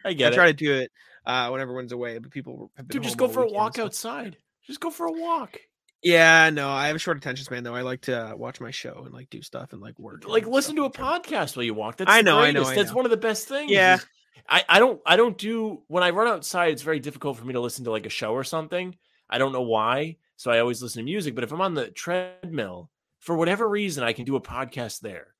I 0.04 0.14
get 0.14 0.28
it. 0.28 0.32
I 0.32 0.36
try 0.36 0.46
to 0.46 0.52
do 0.54 0.72
it 0.72 0.90
uh, 1.26 1.48
when 1.50 1.60
everyone's 1.60 1.92
away, 1.92 2.16
but 2.18 2.30
people 2.30 2.70
have 2.78 2.88
been 2.88 2.94
Dude, 2.94 3.02
just 3.02 3.18
go 3.18 3.28
for 3.28 3.42
a 3.42 3.46
walk 3.48 3.78
outside. 3.78 4.38
Just 4.66 4.80
go 4.80 4.90
for 4.90 5.06
a 5.06 5.12
walk. 5.12 5.58
Yeah, 6.02 6.48
no, 6.50 6.70
I 6.70 6.86
have 6.86 6.96
a 6.96 6.98
short 6.98 7.18
attention 7.18 7.44
span 7.44 7.62
though. 7.62 7.74
I 7.74 7.82
like 7.82 8.02
to 8.02 8.32
uh, 8.32 8.36
watch 8.36 8.60
my 8.60 8.70
show 8.70 9.02
and 9.04 9.12
like 9.12 9.28
do 9.28 9.42
stuff 9.42 9.72
and 9.72 9.82
like 9.82 9.98
work. 9.98 10.26
Like 10.26 10.46
listen 10.46 10.76
to 10.76 10.84
a 10.86 10.90
stuff 10.90 11.00
like 11.02 11.26
that. 11.28 11.32
podcast 11.32 11.56
while 11.56 11.64
you 11.64 11.74
walk. 11.74 11.98
That's 11.98 12.10
I 12.10 12.22
know, 12.22 12.38
I 12.38 12.52
know. 12.52 12.64
I 12.64 12.74
That's 12.74 12.90
know. 12.90 12.96
one 12.96 13.04
of 13.04 13.10
the 13.10 13.16
best 13.18 13.48
things. 13.48 13.70
Yeah. 13.70 13.96
is- 13.96 14.06
I, 14.48 14.64
I 14.68 14.78
don't 14.78 15.00
I 15.04 15.16
don't 15.16 15.36
do 15.36 15.82
when 15.88 16.02
I 16.02 16.10
run 16.10 16.26
outside, 16.26 16.72
it's 16.72 16.82
very 16.82 16.98
difficult 17.00 17.36
for 17.36 17.44
me 17.44 17.52
to 17.52 17.60
listen 17.60 17.84
to 17.84 17.90
like 17.90 18.06
a 18.06 18.10
show 18.10 18.32
or 18.32 18.42
something. 18.44 18.96
I 19.28 19.38
don't 19.38 19.52
know 19.52 19.62
why. 19.62 20.16
So 20.36 20.50
I 20.50 20.60
always 20.60 20.82
listen 20.82 21.00
to 21.00 21.04
music. 21.04 21.34
But 21.34 21.44
if 21.44 21.52
I'm 21.52 21.60
on 21.60 21.74
the 21.74 21.90
treadmill, 21.90 22.90
for 23.20 23.36
whatever 23.36 23.68
reason, 23.68 24.02
I 24.02 24.14
can 24.14 24.24
do 24.24 24.36
a 24.36 24.40
podcast 24.40 25.00
there. 25.00 25.34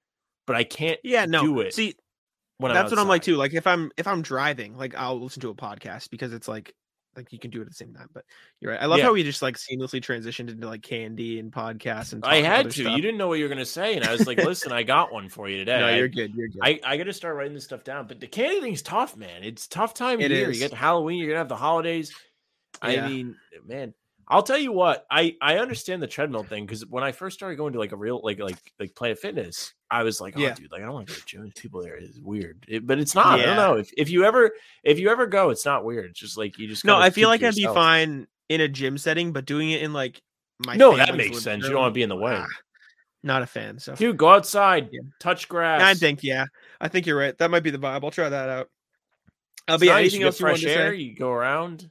But 0.46 0.56
I 0.56 0.64
can't 0.64 1.00
Yeah, 1.02 1.24
no. 1.24 1.42
do 1.42 1.60
it 1.60 1.72
See, 1.74 1.94
when 2.58 2.72
that's 2.74 2.92
I'm 2.92 2.98
what 2.98 3.02
I'm 3.02 3.08
like 3.08 3.22
too. 3.22 3.36
Like 3.36 3.54
if 3.54 3.66
I'm 3.66 3.90
if 3.96 4.06
I'm 4.06 4.20
driving, 4.20 4.76
like 4.76 4.94
I'll 4.94 5.18
listen 5.20 5.40
to 5.42 5.48
a 5.50 5.54
podcast 5.54 6.10
because 6.10 6.32
it's 6.34 6.46
like 6.48 6.74
like 7.20 7.32
you 7.32 7.38
can 7.38 7.50
do 7.50 7.58
it 7.58 7.62
at 7.62 7.68
the 7.68 7.74
same 7.74 7.94
time. 7.94 8.08
But 8.12 8.24
you're 8.60 8.72
right. 8.72 8.80
I 8.82 8.86
love 8.86 8.98
Yeah. 8.98 9.04
how 9.04 9.12
we 9.12 9.22
just 9.22 9.42
like 9.42 9.56
seamlessly 9.56 10.00
transitioned 10.00 10.50
into 10.50 10.66
like 10.68 10.82
candy 10.82 11.38
and 11.38 11.52
podcasts 11.52 12.12
and 12.12 12.24
I 12.24 12.36
had 12.36 12.66
to. 12.66 12.82
stuff. 12.82 12.96
You 12.96 13.02
didn't 13.02 13.18
know 13.18 13.28
what 13.28 13.38
you 13.38 13.44
were 13.44 13.48
gonna 13.48 13.64
say, 13.64 13.94
and 13.96 14.04
I 14.04 14.12
was 14.12 14.26
like, 14.26 14.38
"Listen, 14.38 14.72
I 14.72 14.82
got 14.82 15.12
one 15.12 15.28
for 15.28 15.48
you 15.48 15.58
today." 15.64 15.80
No, 15.80 15.94
you're 15.94 16.08
good. 16.08 16.34
You're 16.34 16.48
good. 16.48 16.60
I, 16.62 16.80
I 16.84 16.96
got 16.96 17.04
to 17.04 17.12
start 17.12 17.36
writing 17.36 17.54
this 17.54 17.64
stuff 17.64 17.84
down. 17.84 18.06
But 18.06 18.20
the 18.20 18.26
candy 18.26 18.60
thing's 18.60 18.82
tough, 18.82 19.16
man. 19.16 19.42
It's 19.42 19.66
tough 19.66 19.94
time 19.94 20.14
of 20.18 20.24
It 20.24 20.30
year. 20.30 20.50
is. 20.50 20.60
You 20.60 20.68
get 20.68 20.76
Halloween, 20.76 21.18
you're 21.18 21.28
gonna 21.28 21.38
have 21.38 21.48
the 21.48 21.56
holidays. 21.56 22.12
I 22.82 23.08
mean, 23.08 23.36
man, 23.66 23.92
I'll 24.28 24.42
tell 24.42 24.58
you 24.58 24.72
what. 24.72 25.04
I 25.10 25.36
I 25.42 25.58
understand 25.58 26.02
the 26.02 26.06
treadmill 26.06 26.44
thing 26.44 26.64
because 26.64 26.86
when 26.86 27.04
I 27.04 27.12
first 27.12 27.36
started 27.36 27.56
going 27.56 27.72
to 27.74 27.78
like 27.78 27.92
a 27.92 27.96
real 27.96 28.20
like 28.22 28.38
like 28.38 28.56
like 28.78 28.94
Planet 28.94 29.18
Fitness, 29.18 29.74
I 29.90 30.02
was 30.04 30.20
like, 30.20 30.34
oh, 30.36 30.40
Yeah. 30.40 30.54
dude, 30.54 30.70
like 30.70 30.82
I 30.82 30.84
don't 30.84 30.94
want 30.94 31.08
to 31.08 31.14
go 31.14 31.18
to 31.20 31.26
gym. 31.26 31.52
People 31.56 31.82
there 31.82 31.96
is 31.96 32.20
weird, 32.20 32.64
It- 32.68 32.86
but 32.86 32.98
it's 32.98 33.14
not. 33.14 33.40
I 33.40 33.44
don't 33.44 33.56
know 33.56 33.74
if 33.74 33.90
if 33.96 34.08
you 34.10 34.24
ever 34.24 34.52
if 34.84 34.98
you 34.98 35.10
ever 35.10 35.26
go, 35.26 35.50
it's 35.50 35.64
not 35.66 35.84
weird. 35.84 36.10
It's 36.10 36.20
just 36.20 36.38
like 36.38 36.58
you 36.58 36.68
just 36.68 36.84
no, 36.84 36.96
I 36.96 37.10
feel 37.10 37.28
like 37.28 37.42
I'd 37.42 37.54
be 37.54 37.64
fine 37.64 38.26
in 38.48 38.60
a 38.60 38.68
gym 38.68 38.98
setting, 38.98 39.32
but 39.32 39.46
doing 39.46 39.70
it 39.70 39.82
in 39.82 39.92
like 39.92 40.22
my 40.64 40.76
No, 40.76 40.96
that 40.96 41.16
makes 41.16 41.40
sense. 41.40 41.64
You 41.64 41.70
don't 41.70 41.80
want 41.80 41.90
to 41.92 41.94
be 41.98 42.02
in 42.02 42.08
the 42.08 42.16
way. 42.16 42.36
ah, 42.36 42.46
not 43.22 43.42
a 43.42 43.46
fan. 43.46 43.78
So 43.78 43.94
Dude, 43.94 44.16
go 44.16 44.28
outside, 44.30 44.88
Yeah. 44.92 45.00
touch 45.18 45.48
grass. 45.48 45.82
I 45.82 45.94
think 45.94 46.22
yeah, 46.22 46.46
I 46.80 46.88
think 46.88 47.06
you're 47.06 47.18
right. 47.18 47.36
That 47.38 47.50
might 47.50 47.62
be 47.64 47.70
the 47.70 47.78
vibe. 47.78 48.04
I'll 48.04 48.10
try 48.10 48.28
that 48.28 48.48
out. 48.48 48.68
I'll 49.68 49.74
It's 49.76 49.80
be 49.82 49.88
nice. 49.88 49.98
anything 50.00 50.20
you 50.20 50.26
else 50.26 50.38
you 50.40 50.46
want 50.46 50.58
fresh 50.60 50.72
to 50.72 50.78
air. 50.80 50.92
You 50.92 51.14
go 51.16 51.30
around. 51.30 51.90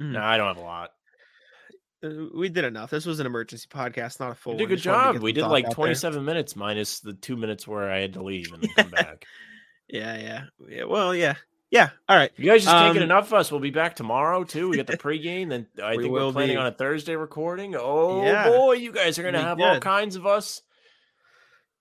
Mhm. 0.00 0.12
No, 0.12 0.20
I 0.22 0.36
don't 0.36 0.46
have 0.48 0.56
a 0.58 0.60
lot. 0.60 0.92
Uh, 2.04 2.26
We 2.34 2.48
did 2.48 2.64
enough. 2.64 2.90
This 2.90 3.06
was 3.06 3.20
an 3.20 3.26
emergency 3.26 3.66
podcast, 3.68 4.20
not 4.20 4.32
a 4.32 4.34
full. 4.34 4.52
We 4.54 4.58
did 4.58 4.64
a 4.64 4.68
good 4.68 4.76
Just 4.76 4.86
wanted 4.86 5.06
to 5.08 5.12
job. 5.14 5.22
We 5.22 5.32
did 5.32 5.46
like 5.46 5.64
out 5.64 5.70
there. 5.70 5.74
27 5.74 6.24
minutes 6.24 6.54
minus 6.56 7.00
the 7.00 7.14
two 7.14 7.36
minutes 7.36 7.66
where 7.66 7.90
I 7.90 7.98
had 8.00 8.12
to 8.14 8.22
leave 8.22 8.52
and 8.52 8.62
then 8.62 8.70
come 8.76 8.90
back. 8.92 9.24
Yeah, 9.88 10.16
yeah, 10.18 10.44
yeah. 10.68 10.84
Well, 10.84 11.14
yeah, 11.14 11.34
yeah. 11.70 11.90
All 12.08 12.16
right. 12.16 12.30
You 12.36 12.46
guys 12.46 12.62
just 12.64 12.74
Um, 12.74 12.96
enough 12.98 13.26
of 13.28 13.34
us. 13.34 13.50
We'll 13.50 13.60
be 13.60 13.70
back 13.70 13.96
tomorrow 13.96 14.44
too. 14.44 14.68
We 14.68 14.76
got 14.76 14.86
the 14.86 14.96
pregame, 14.98 15.48
then 15.48 15.66
I 15.82 15.96
We 15.96 16.04
think 16.04 16.12
we're 16.12 16.30
planning 16.32 16.56
be. 16.56 16.60
on 16.60 16.66
a 16.66 16.72
Thursday 16.72 17.16
recording. 17.16 17.74
Oh 17.76 18.22
Yeah. 18.22 18.48
boy, 18.48 18.74
you 18.74 18.92
guys 18.92 19.18
are 19.18 19.22
gonna 19.22 19.38
Be 19.38 19.44
have 19.44 19.60
all 19.60 19.80
kinds 19.80 20.14
of 20.16 20.26
us. 20.26 20.62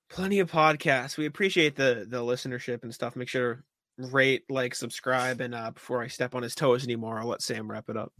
Plenty 0.10 0.40
of 0.40 0.50
podcasts. 0.50 1.18
We 1.18 1.26
appreciate 1.26 1.76
the 1.76 2.06
the 2.10 2.22
listenership 2.22 2.84
and 2.84 2.94
stuff. 2.94 3.16
Make 3.18 3.28
sure 3.30 3.64
rate, 3.98 4.44
like, 4.50 4.76
subscribe, 4.76 5.42
and 5.42 5.56
uh, 5.56 5.72
before 5.72 6.02
I 6.02 6.08
step 6.08 6.36
on 6.36 6.44
his 6.44 6.56
toes 6.56 6.84
anymore, 6.84 7.20
I'll 7.20 7.28
let 7.28 7.42
Sam 7.42 7.70
wrap 7.70 7.90
it 7.90 7.98
up. 7.98 8.14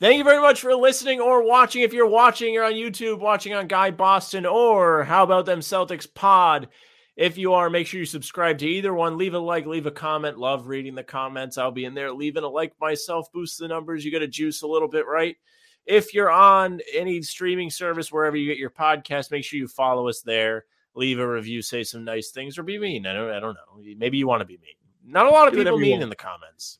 Thank 0.00 0.18
you 0.18 0.24
very 0.24 0.40
much 0.40 0.60
for 0.60 0.74
listening 0.74 1.20
or 1.20 1.46
watching. 1.46 1.82
If 1.82 1.92
you're 1.92 2.06
watching, 2.06 2.52
you're 2.52 2.64
on 2.64 2.72
YouTube, 2.72 3.20
watching 3.20 3.54
on 3.54 3.66
Guy 3.66 3.90
Boston, 3.90 4.46
or 4.46 5.04
how 5.04 5.22
about 5.22 5.46
them 5.46 5.60
Celtics 5.60 6.12
Pod? 6.12 6.68
If 7.16 7.36
you 7.36 7.52
are, 7.52 7.68
make 7.68 7.86
sure 7.86 8.00
you 8.00 8.06
subscribe 8.06 8.58
to 8.58 8.66
either 8.66 8.94
one. 8.94 9.18
Leave 9.18 9.34
a 9.34 9.38
like, 9.38 9.66
leave 9.66 9.86
a 9.86 9.90
comment. 9.90 10.38
Love 10.38 10.68
reading 10.68 10.94
the 10.94 11.04
comments. 11.04 11.58
I'll 11.58 11.70
be 11.70 11.84
in 11.84 11.92
there. 11.92 12.12
Leaving 12.12 12.44
a 12.44 12.48
like 12.48 12.72
myself 12.80 13.30
Boost 13.32 13.58
the 13.58 13.68
numbers. 13.68 14.04
You 14.04 14.10
got 14.10 14.20
to 14.20 14.26
juice 14.26 14.62
a 14.62 14.66
little 14.66 14.88
bit, 14.88 15.06
right? 15.06 15.36
If 15.84 16.14
you're 16.14 16.30
on 16.30 16.80
any 16.94 17.20
streaming 17.20 17.68
service, 17.68 18.10
wherever 18.10 18.36
you 18.36 18.48
get 18.48 18.58
your 18.58 18.70
podcast, 18.70 19.30
make 19.30 19.44
sure 19.44 19.58
you 19.58 19.68
follow 19.68 20.08
us 20.08 20.22
there. 20.22 20.64
Leave 20.94 21.18
a 21.18 21.28
review, 21.28 21.62
say 21.62 21.82
some 21.82 22.04
nice 22.04 22.30
things, 22.30 22.58
or 22.58 22.62
be 22.62 22.78
mean. 22.78 23.06
I 23.06 23.12
don't, 23.12 23.30
I 23.30 23.40
don't 23.40 23.54
know. 23.54 23.94
Maybe 23.96 24.16
you 24.16 24.26
want 24.26 24.40
to 24.40 24.46
be 24.46 24.58
mean. 24.58 24.74
Not 25.04 25.26
a 25.26 25.30
lot 25.30 25.48
of 25.48 25.54
Do 25.54 25.62
people 25.62 25.78
mean 25.78 26.02
in 26.02 26.08
the 26.08 26.16
comments. 26.16 26.78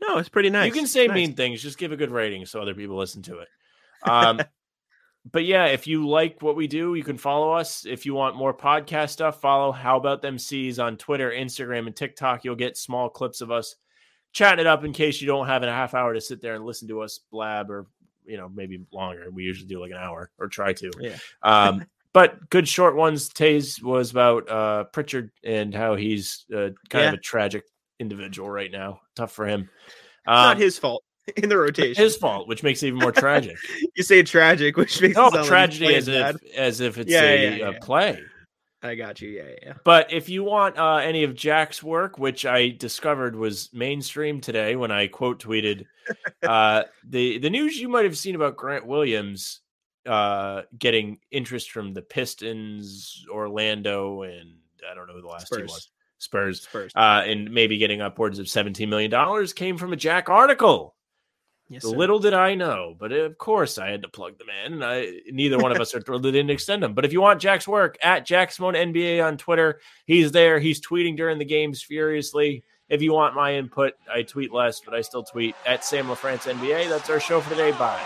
No, 0.00 0.18
it's 0.18 0.28
pretty 0.28 0.50
nice. 0.50 0.66
You 0.66 0.72
can 0.72 0.86
say 0.86 1.06
Nice. 1.06 1.14
mean 1.14 1.34
things, 1.34 1.62
just 1.62 1.78
give 1.78 1.92
a 1.92 1.96
good 1.96 2.10
rating 2.10 2.44
so 2.46 2.60
other 2.60 2.74
people 2.74 2.96
listen 2.96 3.22
to 3.22 3.38
it. 3.38 3.48
Um, 4.02 4.40
but 5.32 5.44
yeah, 5.44 5.66
if 5.66 5.86
you 5.86 6.06
like 6.06 6.42
what 6.42 6.56
we 6.56 6.66
do, 6.66 6.94
you 6.94 7.02
can 7.02 7.16
follow 7.16 7.52
us. 7.52 7.86
If 7.86 8.04
you 8.04 8.14
want 8.14 8.36
more 8.36 8.54
podcast 8.54 9.10
stuff, 9.10 9.40
follow 9.40 9.72
How 9.72 9.96
About 9.96 10.22
Them 10.22 10.38
C's 10.38 10.78
on 10.78 10.96
Twitter, 10.96 11.30
Instagram, 11.30 11.86
and 11.86 11.96
TikTok. 11.96 12.44
You'll 12.44 12.56
get 12.56 12.76
small 12.76 13.08
clips 13.08 13.40
of 13.40 13.50
us 13.50 13.76
chatting 14.32 14.60
it 14.60 14.66
up 14.66 14.84
in 14.84 14.92
case 14.92 15.20
you 15.20 15.26
don't 15.26 15.46
have 15.46 15.62
a 15.62 15.66
half 15.66 15.94
hour 15.94 16.12
to 16.12 16.20
sit 16.20 16.42
there 16.42 16.54
and 16.54 16.64
listen 16.64 16.88
to 16.88 17.00
us 17.00 17.20
blab 17.32 17.70
or 17.70 17.86
you 18.26 18.36
know 18.36 18.50
maybe 18.54 18.84
longer. 18.92 19.30
We 19.30 19.44
usually 19.44 19.68
do 19.68 19.80
like 19.80 19.92
an 19.92 19.96
hour 19.96 20.30
or 20.38 20.48
try 20.48 20.74
to. 20.74 20.90
Yeah. 21.00 21.16
Um, 21.42 21.86
but 22.16 22.48
good 22.48 22.66
short 22.66 22.96
ones. 22.96 23.28
Taze 23.28 23.82
was 23.82 24.10
about 24.10 24.48
uh, 24.48 24.84
Pritchard 24.84 25.32
and 25.44 25.74
how 25.74 25.96
he's 25.96 26.46
uh, 26.50 26.70
kind 26.88 27.02
Yeah. 27.04 27.08
of 27.08 27.12
a 27.12 27.18
tragic 27.18 27.64
individual 28.00 28.48
right 28.48 28.72
now. 28.72 29.00
Tough 29.16 29.32
for 29.32 29.46
him. 29.46 29.68
It's 29.88 30.26
not 30.26 30.56
Um, 30.56 30.62
his 30.62 30.78
fault 30.78 31.04
in 31.36 31.50
the 31.50 31.58
rotation. 31.58 32.02
his 32.02 32.16
fault, 32.16 32.48
which 32.48 32.62
makes 32.62 32.82
it 32.82 32.86
even 32.86 33.00
more 33.00 33.12
tragic. 33.12 33.58
You 33.96 34.02
say 34.02 34.22
tragic, 34.22 34.78
which 34.78 34.98
makes 35.02 35.14
it 35.14 35.20
no, 35.20 35.28
like 35.28 35.44
tragedy 35.44 35.84
playing 35.84 35.98
as 35.98 36.08
if 36.08 36.36
as 36.56 36.80
if 36.80 36.96
it's 36.96 37.12
Yeah, 37.12 37.22
a, 37.22 37.58
yeah, 37.58 37.68
a 37.68 37.72
play. 37.74 38.22
I 38.82 38.94
got 38.94 39.20
you. 39.20 39.28
Yeah, 39.28 39.42
yeah, 39.48 39.56
yeah. 39.62 39.72
But 39.84 40.10
if 40.10 40.30
you 40.30 40.42
want 40.42 40.78
uh, 40.78 40.96
any 40.96 41.22
of 41.24 41.34
Jack's 41.34 41.82
work, 41.82 42.18
which 42.18 42.46
I 42.46 42.70
discovered 42.70 43.36
was 43.36 43.68
mainstream 43.74 44.40
today 44.40 44.74
when 44.74 44.90
I 44.90 45.06
quote 45.08 45.42
tweeted 45.42 45.84
uh, 46.42 46.84
the 47.06 47.36
the 47.40 47.50
news 47.50 47.78
you 47.78 47.90
might 47.90 48.04
have 48.06 48.16
seen 48.16 48.36
about 48.36 48.56
Grant 48.56 48.86
Williams 48.86 49.60
uh, 50.06 50.62
getting 50.78 51.18
interest 51.30 51.70
from 51.70 51.94
the 51.94 52.02
Pistons, 52.02 53.24
Orlando, 53.30 54.22
and 54.22 54.54
I 54.90 54.94
don't 54.94 55.06
know 55.06 55.14
who 55.14 55.22
the 55.22 55.28
last 55.28 55.48
team 55.48 55.66
Spurs. 55.66 55.70
was. 55.70 55.88
Spurs, 56.18 56.62
Spurs. 56.62 56.92
uh, 56.96 57.22
and 57.26 57.50
maybe 57.50 57.76
getting 57.76 58.00
upwards 58.00 58.38
of 58.38 58.48
seventeen 58.48 58.88
million 58.88 59.10
dollars 59.10 59.52
came 59.52 59.76
from 59.76 59.92
a 59.92 59.96
Jack 59.96 60.28
article. 60.30 60.94
yes, 61.68 61.82
sir. 61.82 61.90
Little 61.90 62.18
did 62.18 62.32
I 62.32 62.54
know, 62.54 62.96
but 62.98 63.12
of 63.12 63.36
course 63.36 63.76
I 63.76 63.90
had 63.90 64.02
to 64.02 64.08
plug 64.08 64.38
them 64.38 64.48
in. 64.64 64.82
I 64.82 65.20
neither 65.30 65.58
one 65.58 65.72
of 65.72 65.80
us 65.80 65.94
are 65.94 66.00
thrilled 66.00 66.22
they 66.22 66.30
didn't 66.30 66.50
extend 66.50 66.82
them. 66.82 66.94
But 66.94 67.04
if 67.04 67.12
you 67.12 67.20
want 67.20 67.40
Jack's 67.40 67.68
work 67.68 67.98
at 68.02 68.24
Jack 68.24 68.50
Simone 68.50 68.74
NBA 68.74 69.22
on 69.22 69.36
Twitter, 69.36 69.80
he's 70.06 70.32
there. 70.32 70.58
He's 70.58 70.80
tweeting 70.80 71.16
during 71.16 71.38
the 71.38 71.44
games 71.44 71.82
furiously. 71.82 72.64
If 72.88 73.02
you 73.02 73.12
want 73.12 73.34
my 73.34 73.54
input, 73.54 73.94
I 74.10 74.22
tweet 74.22 74.52
less, 74.52 74.80
but 74.80 74.94
I 74.94 75.00
still 75.00 75.24
tweet 75.24 75.56
at 75.66 75.84
Sam 75.84 76.06
LaFrance 76.06 76.50
NBA. 76.50 76.88
That's 76.88 77.10
our 77.10 77.20
show 77.20 77.40
for 77.40 77.50
today. 77.50 77.72
Bye. 77.72 78.00